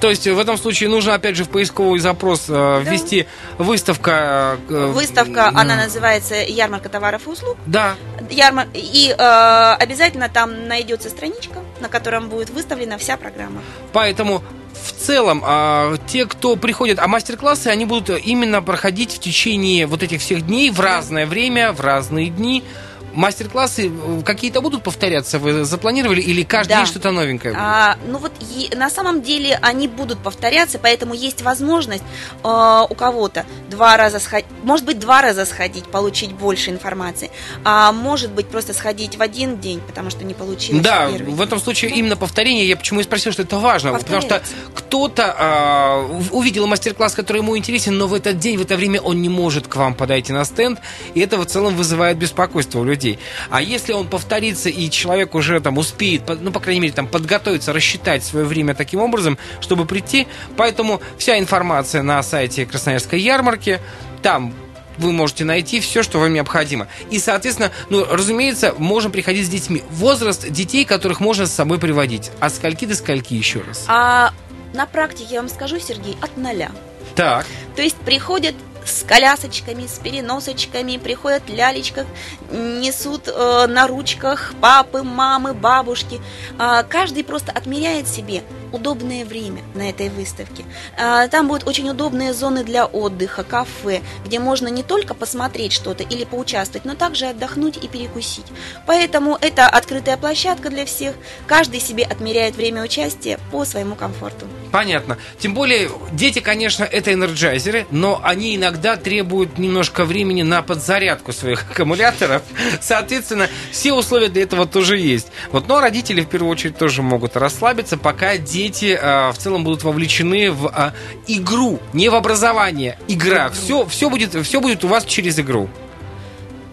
То 0.00 0.10
есть 0.10 0.26
в 0.26 0.38
этом 0.38 0.58
случае 0.58 0.88
нужно 0.88 1.14
опять 1.14 1.36
же 1.36 1.44
в 1.44 1.48
поисковый 1.48 2.00
запрос 2.00 2.46
э, 2.48 2.82
ввести 2.82 3.28
выставка. 3.56 4.58
э, 4.68 4.86
Выставка, 4.86 5.52
э, 5.54 5.60
она 5.60 5.76
называется 5.76 6.34
«Ярмарка 6.34 6.88
товаров 6.88 7.28
и 7.28 7.30
услуг». 7.30 7.56
Да. 7.66 7.94
Ярмар... 8.28 8.66
И 8.74 9.14
э, 9.16 9.76
обязательно 9.78 10.28
там 10.28 10.66
найдется 10.66 11.08
страничка, 11.08 11.60
на 11.80 11.88
котором 11.88 12.28
будет 12.28 12.50
выставлена 12.50 12.98
вся 12.98 13.16
программа. 13.16 13.62
Поэтому 13.92 14.42
в 14.72 14.92
целом, 14.92 15.42
а, 15.44 15.96
те, 16.08 16.26
кто 16.26 16.56
приходят, 16.56 16.98
а 16.98 17.06
мастер-классы, 17.06 17.68
они 17.68 17.84
будут 17.84 18.10
именно 18.24 18.60
проходить 18.60 19.12
в 19.12 19.20
течение 19.20 19.86
вот 19.86 20.02
этих 20.02 20.20
всех 20.20 20.44
дней 20.44 20.70
в 20.70 20.80
разное 20.80 21.26
время, 21.26 21.72
в 21.72 21.80
разные 21.80 22.28
дни. 22.28 22.64
Мастер-классы 23.14 23.88
э, 23.90 24.22
какие-то 24.24 24.60
будут 24.60 24.82
повторяться? 24.82 25.38
Вы 25.38 25.64
запланировали 25.64 26.20
или 26.20 26.42
каждый 26.42 26.70
Да. 26.70 26.76
день 26.78 26.86
что-то 26.86 27.10
новенькое? 27.10 27.54
будет? 27.54 27.62
А, 27.62 27.96
ну 28.06 28.18
вот 28.18 28.32
е- 28.40 28.76
на 28.76 28.90
самом 28.90 29.22
деле 29.22 29.58
они 29.62 29.88
будут 29.88 30.18
повторяться, 30.18 30.78
поэтому 30.78 31.14
есть 31.14 31.42
возможность 31.42 32.02
э, 32.44 32.82
у 32.88 32.94
кого-то 32.94 33.44
два 33.70 33.96
раза 33.96 34.18
сходить, 34.18 34.46
может 34.62 34.86
быть 34.86 34.98
два 34.98 35.22
раза 35.22 35.44
сходить, 35.44 35.84
получить 35.84 36.32
больше 36.32 36.70
информации, 36.70 37.30
а 37.64 37.92
может 37.92 38.30
быть 38.32 38.48
просто 38.48 38.72
сходить 38.74 39.16
в 39.16 39.22
один 39.22 39.58
день, 39.60 39.80
потому 39.80 40.10
что 40.10 40.24
не 40.24 40.34
получилось. 40.34 40.82
Да, 40.82 41.08
в 41.08 41.18
в 41.36 41.40
этом 41.42 41.58
случае 41.60 41.90
именно 41.92 42.16
повторение, 42.16 42.66
я 42.66 42.76
почему 42.76 43.00
и 43.00 43.02
спросил, 43.02 43.32
что 43.32 43.42
это 43.42 43.58
важно, 43.58 43.92
потому 43.94 44.20
что 44.20 44.42
кто-то 44.74 46.06
в- 46.18 46.34
увидел 46.34 46.66
мастер-класс, 46.66 47.14
который 47.14 47.38
ему 47.38 47.56
интересен, 47.56 47.96
но 47.98 48.06
в 48.06 48.14
этот 48.14 48.38
день, 48.38 48.56
в 48.58 48.62
это 48.62 48.76
время 48.76 49.00
он 49.00 49.20
не 49.22 49.28
может 49.28 49.66
к 49.66 49.76
вам 49.76 49.94
подойти 49.94 50.32
на 50.32 50.44
стенд, 50.44 50.80
и 51.14 51.20
это 51.20 51.38
в 51.38 51.46
целом 51.46 51.76
вызывает 51.76 52.16
беспокойство 52.18 52.80
у 52.80 52.84
людей. 52.84 53.01
А 53.50 53.60
если 53.62 53.92
он 53.92 54.08
повторится, 54.08 54.68
и 54.68 54.90
человек 54.90 55.34
уже 55.34 55.60
там 55.60 55.78
успеет, 55.78 56.22
ну, 56.40 56.52
по 56.52 56.60
крайней 56.60 56.80
мере, 56.80 56.92
там 56.92 57.06
подготовиться, 57.06 57.72
рассчитать 57.72 58.24
свое 58.24 58.44
время 58.44 58.74
таким 58.74 59.00
образом, 59.00 59.38
чтобы 59.60 59.84
прийти, 59.84 60.26
поэтому 60.56 61.00
вся 61.18 61.38
информация 61.38 62.02
на 62.02 62.22
сайте 62.22 62.66
Красноярской 62.66 63.20
ярмарки, 63.20 63.80
там 64.22 64.54
вы 64.98 65.12
можете 65.12 65.44
найти 65.44 65.80
все, 65.80 66.02
что 66.02 66.18
вам 66.18 66.32
необходимо. 66.32 66.86
И, 67.10 67.18
соответственно, 67.18 67.72
ну, 67.88 68.04
разумеется, 68.10 68.74
можем 68.76 69.10
приходить 69.10 69.46
с 69.46 69.48
детьми. 69.48 69.82
Возраст 69.90 70.48
детей, 70.50 70.84
которых 70.84 71.20
можно 71.20 71.46
с 71.46 71.52
собой 71.52 71.78
приводить. 71.78 72.30
От 72.40 72.54
скольки 72.54 72.84
до 72.84 72.94
скольки 72.94 73.34
еще 73.34 73.60
раз? 73.60 73.84
А 73.88 74.32
на 74.74 74.86
практике 74.86 75.34
я 75.34 75.40
вам 75.40 75.48
скажу, 75.48 75.78
Сергей, 75.78 76.16
от 76.20 76.36
ноля. 76.36 76.70
Так. 77.14 77.46
То 77.76 77.82
есть 77.82 77.96
приходят 77.96 78.54
с 78.84 79.02
колясочками, 79.04 79.86
с 79.86 79.98
переносочками, 79.98 80.96
приходят 80.96 81.48
лялечках, 81.48 82.06
несут 82.50 83.28
э, 83.28 83.66
на 83.66 83.86
ручках 83.86 84.54
папы, 84.60 85.02
мамы, 85.02 85.54
бабушки. 85.54 86.20
А, 86.58 86.82
каждый 86.82 87.24
просто 87.24 87.52
отмеряет 87.52 88.08
себе 88.08 88.42
удобное 88.72 89.24
время 89.24 89.62
на 89.74 89.88
этой 89.88 90.08
выставке. 90.08 90.64
А, 90.98 91.28
там 91.28 91.48
будут 91.48 91.66
очень 91.66 91.88
удобные 91.88 92.32
зоны 92.32 92.64
для 92.64 92.86
отдыха, 92.86 93.44
кафе, 93.44 94.02
где 94.24 94.38
можно 94.38 94.68
не 94.68 94.82
только 94.82 95.14
посмотреть 95.14 95.72
что-то 95.72 96.02
или 96.02 96.24
поучаствовать, 96.24 96.84
но 96.84 96.94
также 96.94 97.26
отдохнуть 97.26 97.76
и 97.82 97.88
перекусить. 97.88 98.46
Поэтому 98.86 99.36
это 99.40 99.66
открытая 99.66 100.16
площадка 100.16 100.70
для 100.70 100.84
всех. 100.86 101.14
Каждый 101.46 101.80
себе 101.80 102.04
отмеряет 102.04 102.56
время 102.56 102.82
участия 102.82 103.38
по 103.50 103.64
своему 103.64 103.94
комфорту. 103.94 104.46
Понятно. 104.70 105.18
Тем 105.38 105.54
более, 105.54 105.90
дети, 106.12 106.40
конечно, 106.40 106.84
это 106.84 107.12
энерджайзеры, 107.12 107.86
но 107.90 108.20
они 108.22 108.56
иногда 108.56 108.96
требуют 108.96 109.58
немножко 109.58 110.04
времени 110.04 110.42
на 110.42 110.62
подзарядку 110.62 111.32
своих 111.32 111.62
аккумуляторов. 111.70 112.42
Соответственно, 112.80 113.48
все 113.70 113.92
условия 113.92 114.28
для 114.28 114.42
этого 114.42 114.66
тоже 114.66 114.98
есть. 114.98 115.28
Вот, 115.50 115.68
но 115.68 115.80
родители, 115.80 116.22
в 116.22 116.28
первую 116.28 116.50
очередь, 116.50 116.78
тоже 116.78 117.02
могут 117.02 117.36
расслабиться, 117.36 117.98
пока 117.98 118.36
дети 118.38 118.61
а, 119.00 119.32
в 119.32 119.38
целом 119.38 119.64
будут 119.64 119.82
вовлечены 119.82 120.50
в 120.50 120.66
а, 120.66 120.92
игру, 121.26 121.80
не 121.92 122.08
в 122.08 122.14
образование. 122.14 122.98
Игра. 123.08 123.50
Все, 123.50 123.86
все, 123.86 124.10
будет, 124.10 124.34
все 124.44 124.60
будет 124.60 124.84
у 124.84 124.88
вас 124.88 125.04
через 125.04 125.38
игру. 125.38 125.68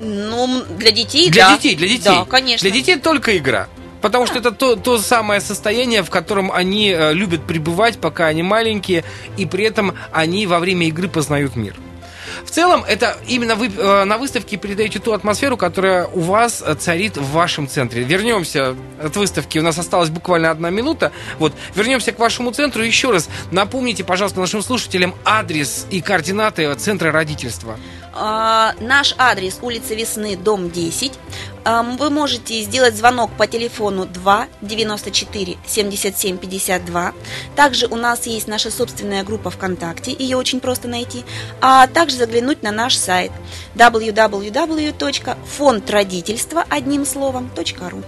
Ну, 0.02 0.63
для 0.78 0.91
детей, 0.91 1.30
Для 1.30 1.49
да. 1.49 1.58
детей, 1.58 1.75
для 1.75 1.88
детей. 1.88 2.04
Да, 2.06 2.25
конечно. 2.25 2.69
Для 2.69 2.71
детей 2.71 2.97
только 2.97 3.38
игра. 3.38 3.67
Потому 4.02 4.25
что 4.28 4.39
это 4.39 4.52
то, 4.52 4.75
то 4.75 4.97
самое 4.97 5.41
состояние, 5.41 6.04
в 6.04 6.10
котором 6.10 6.52
они 6.52 6.89
э, 6.89 7.13
любят 7.13 7.45
пребывать, 7.45 7.99
пока 7.99 8.28
они 8.28 8.43
маленькие, 8.43 9.04
и 9.36 9.45
при 9.45 9.65
этом 9.65 9.93
они 10.12 10.47
во 10.47 10.60
время 10.60 10.88
игры 10.88 11.10
познают 11.10 11.58
мир. 11.58 11.75
В 12.45 12.52
целом, 12.52 12.84
это 12.88 13.17
именно 13.28 13.56
вы 13.56 13.67
э, 13.67 14.04
на 14.06 14.17
выставке 14.17 14.58
передаете 14.58 14.99
ту 14.99 15.13
атмосферу, 15.13 15.58
которая 15.58 16.08
у 16.08 16.19
вас 16.21 16.63
царит 16.80 17.17
в 17.17 17.32
вашем 17.32 17.67
центре. 17.67 18.04
Вернемся 18.04 18.75
от 19.02 19.15
выставки, 19.15 19.60
у 19.60 19.63
нас 19.63 19.78
осталась 19.78 20.10
буквально 20.10 20.52
одна 20.52 20.69
минута. 20.69 21.12
Вот, 21.38 21.54
вернемся 21.75 22.12
к 22.12 22.19
вашему 22.19 22.52
центру. 22.52 22.84
Еще 22.84 23.12
раз 23.12 23.30
напомните, 23.52 24.04
пожалуйста, 24.04 24.39
нашим 24.39 24.62
слушателям 24.62 25.15
адрес 25.25 25.86
и 25.89 26.02
координаты 26.02 26.73
центра 26.75 27.12
родительства. 27.12 27.78
А, 28.13 28.74
наш 28.80 29.15
адрес 29.17 29.60
улица 29.62 29.95
Весны, 29.95 30.36
дом 30.36 30.69
10. 30.69 31.13
А, 31.65 31.84
Вы 31.84 32.10
можете 32.10 32.62
сделать 32.62 32.95
звонок 32.95 33.32
по 33.38 33.48
телефону 33.48 34.06
2 34.06 34.48
94 34.62 35.58
77 35.65 36.38
52. 36.38 37.13
Также 37.56 37.88
у 37.88 37.95
нас 37.95 38.26
есть 38.26 38.48
наша 38.48 38.72
собственная 38.72 39.24
группа 39.24 39.50
ВКонтакте, 39.50 40.15
ее 40.17 40.38
очень 40.38 40.60
просто 40.60 40.88
найти. 40.88 41.24
А 41.62 41.88
также 41.88 42.17
заглянуть 42.17 42.63
на 42.63 42.72
наш 42.72 42.95
сайт 42.95 43.32
www.фондродительства 43.76 46.65
одним 46.69 47.06
словом 47.06 47.50
.ру. 47.56 48.04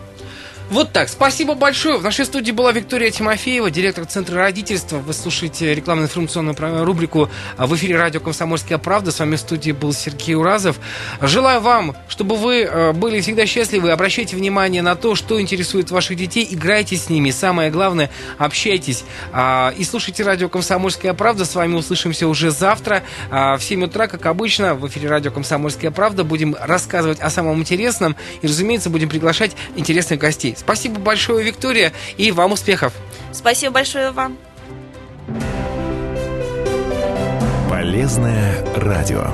Вот 0.72 0.94
так. 0.94 1.10
Спасибо 1.10 1.54
большое. 1.54 1.98
В 1.98 2.04
нашей 2.04 2.24
студии 2.24 2.54
была 2.54 2.72
Виктория 2.72 3.12
Тимофеева, 3.12 3.70
директор 3.70 4.06
Центра 4.06 4.38
родительства. 4.38 5.00
Вы 5.00 5.12
слушаете 5.12 5.76
рекламно-информационную 5.76 6.56
рубрику 6.86 7.30
а, 7.58 7.68
в 7.68 7.76
эфире 7.76 7.98
радио 7.98 8.22
«Комсомольская 8.22 8.78
правда». 8.78 9.12
С 9.12 9.20
вами 9.20 9.36
в 9.36 9.42
студии 9.42 9.74
был 9.74 9.92
Сергей 9.92 10.34
Уразов. 10.36 10.80
Желаю 11.22 11.60
вам, 11.60 11.94
чтобы 12.08 12.38
вы 12.38 12.62
э, 12.62 12.94
были 12.94 13.20
всегда 13.20 13.46
счастливы. 13.46 13.92
Обращайте 13.92 14.38
внимание 14.38 14.82
на 14.82 14.96
то, 14.96 15.14
что 15.16 15.42
интересует 15.42 15.92
ваших 15.92 16.16
детей. 16.16 16.48
Играйте 16.50 16.96
с 16.96 17.10
ними. 17.10 17.32
Самое 17.32 17.70
главное, 17.70 18.10
общайтесь. 18.38 19.04
А, 19.34 19.74
И 19.78 19.84
слушайте 19.84 20.24
радио 20.24 20.48
«Комсомольская 20.48 21.14
правда». 21.14 21.44
С 21.44 21.54
вами 21.54 21.76
услышимся 21.76 22.30
уже 22.30 22.50
завтра 22.50 23.04
а, 23.30 23.58
в 23.58 23.64
7 23.64 23.84
утра, 23.84 24.08
как 24.08 24.26
обычно, 24.26 24.74
в 24.76 24.88
эфире 24.88 25.10
радио 25.10 25.32
«Комсомольская 25.32 25.92
правда». 25.92 26.24
Будем 26.24 26.56
рассказывать 26.58 27.20
о 27.20 27.30
самом 27.30 27.60
интересном. 27.60 28.16
И, 28.42 28.48
разумеется, 28.48 28.90
будем 28.90 29.10
приглашать 29.10 29.52
интересных 29.76 30.18
гостей. 30.18 30.56
Спасибо 30.62 31.00
большое, 31.00 31.44
Виктория, 31.44 31.92
и 32.18 32.32
вам 32.32 32.52
успехов. 32.52 32.94
Спасибо 33.34 33.74
большое 33.74 34.12
вам. 34.12 34.38
Полезное 37.68 38.64
радио. 38.76 39.26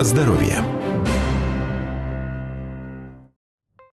Здоровье. 0.00 0.75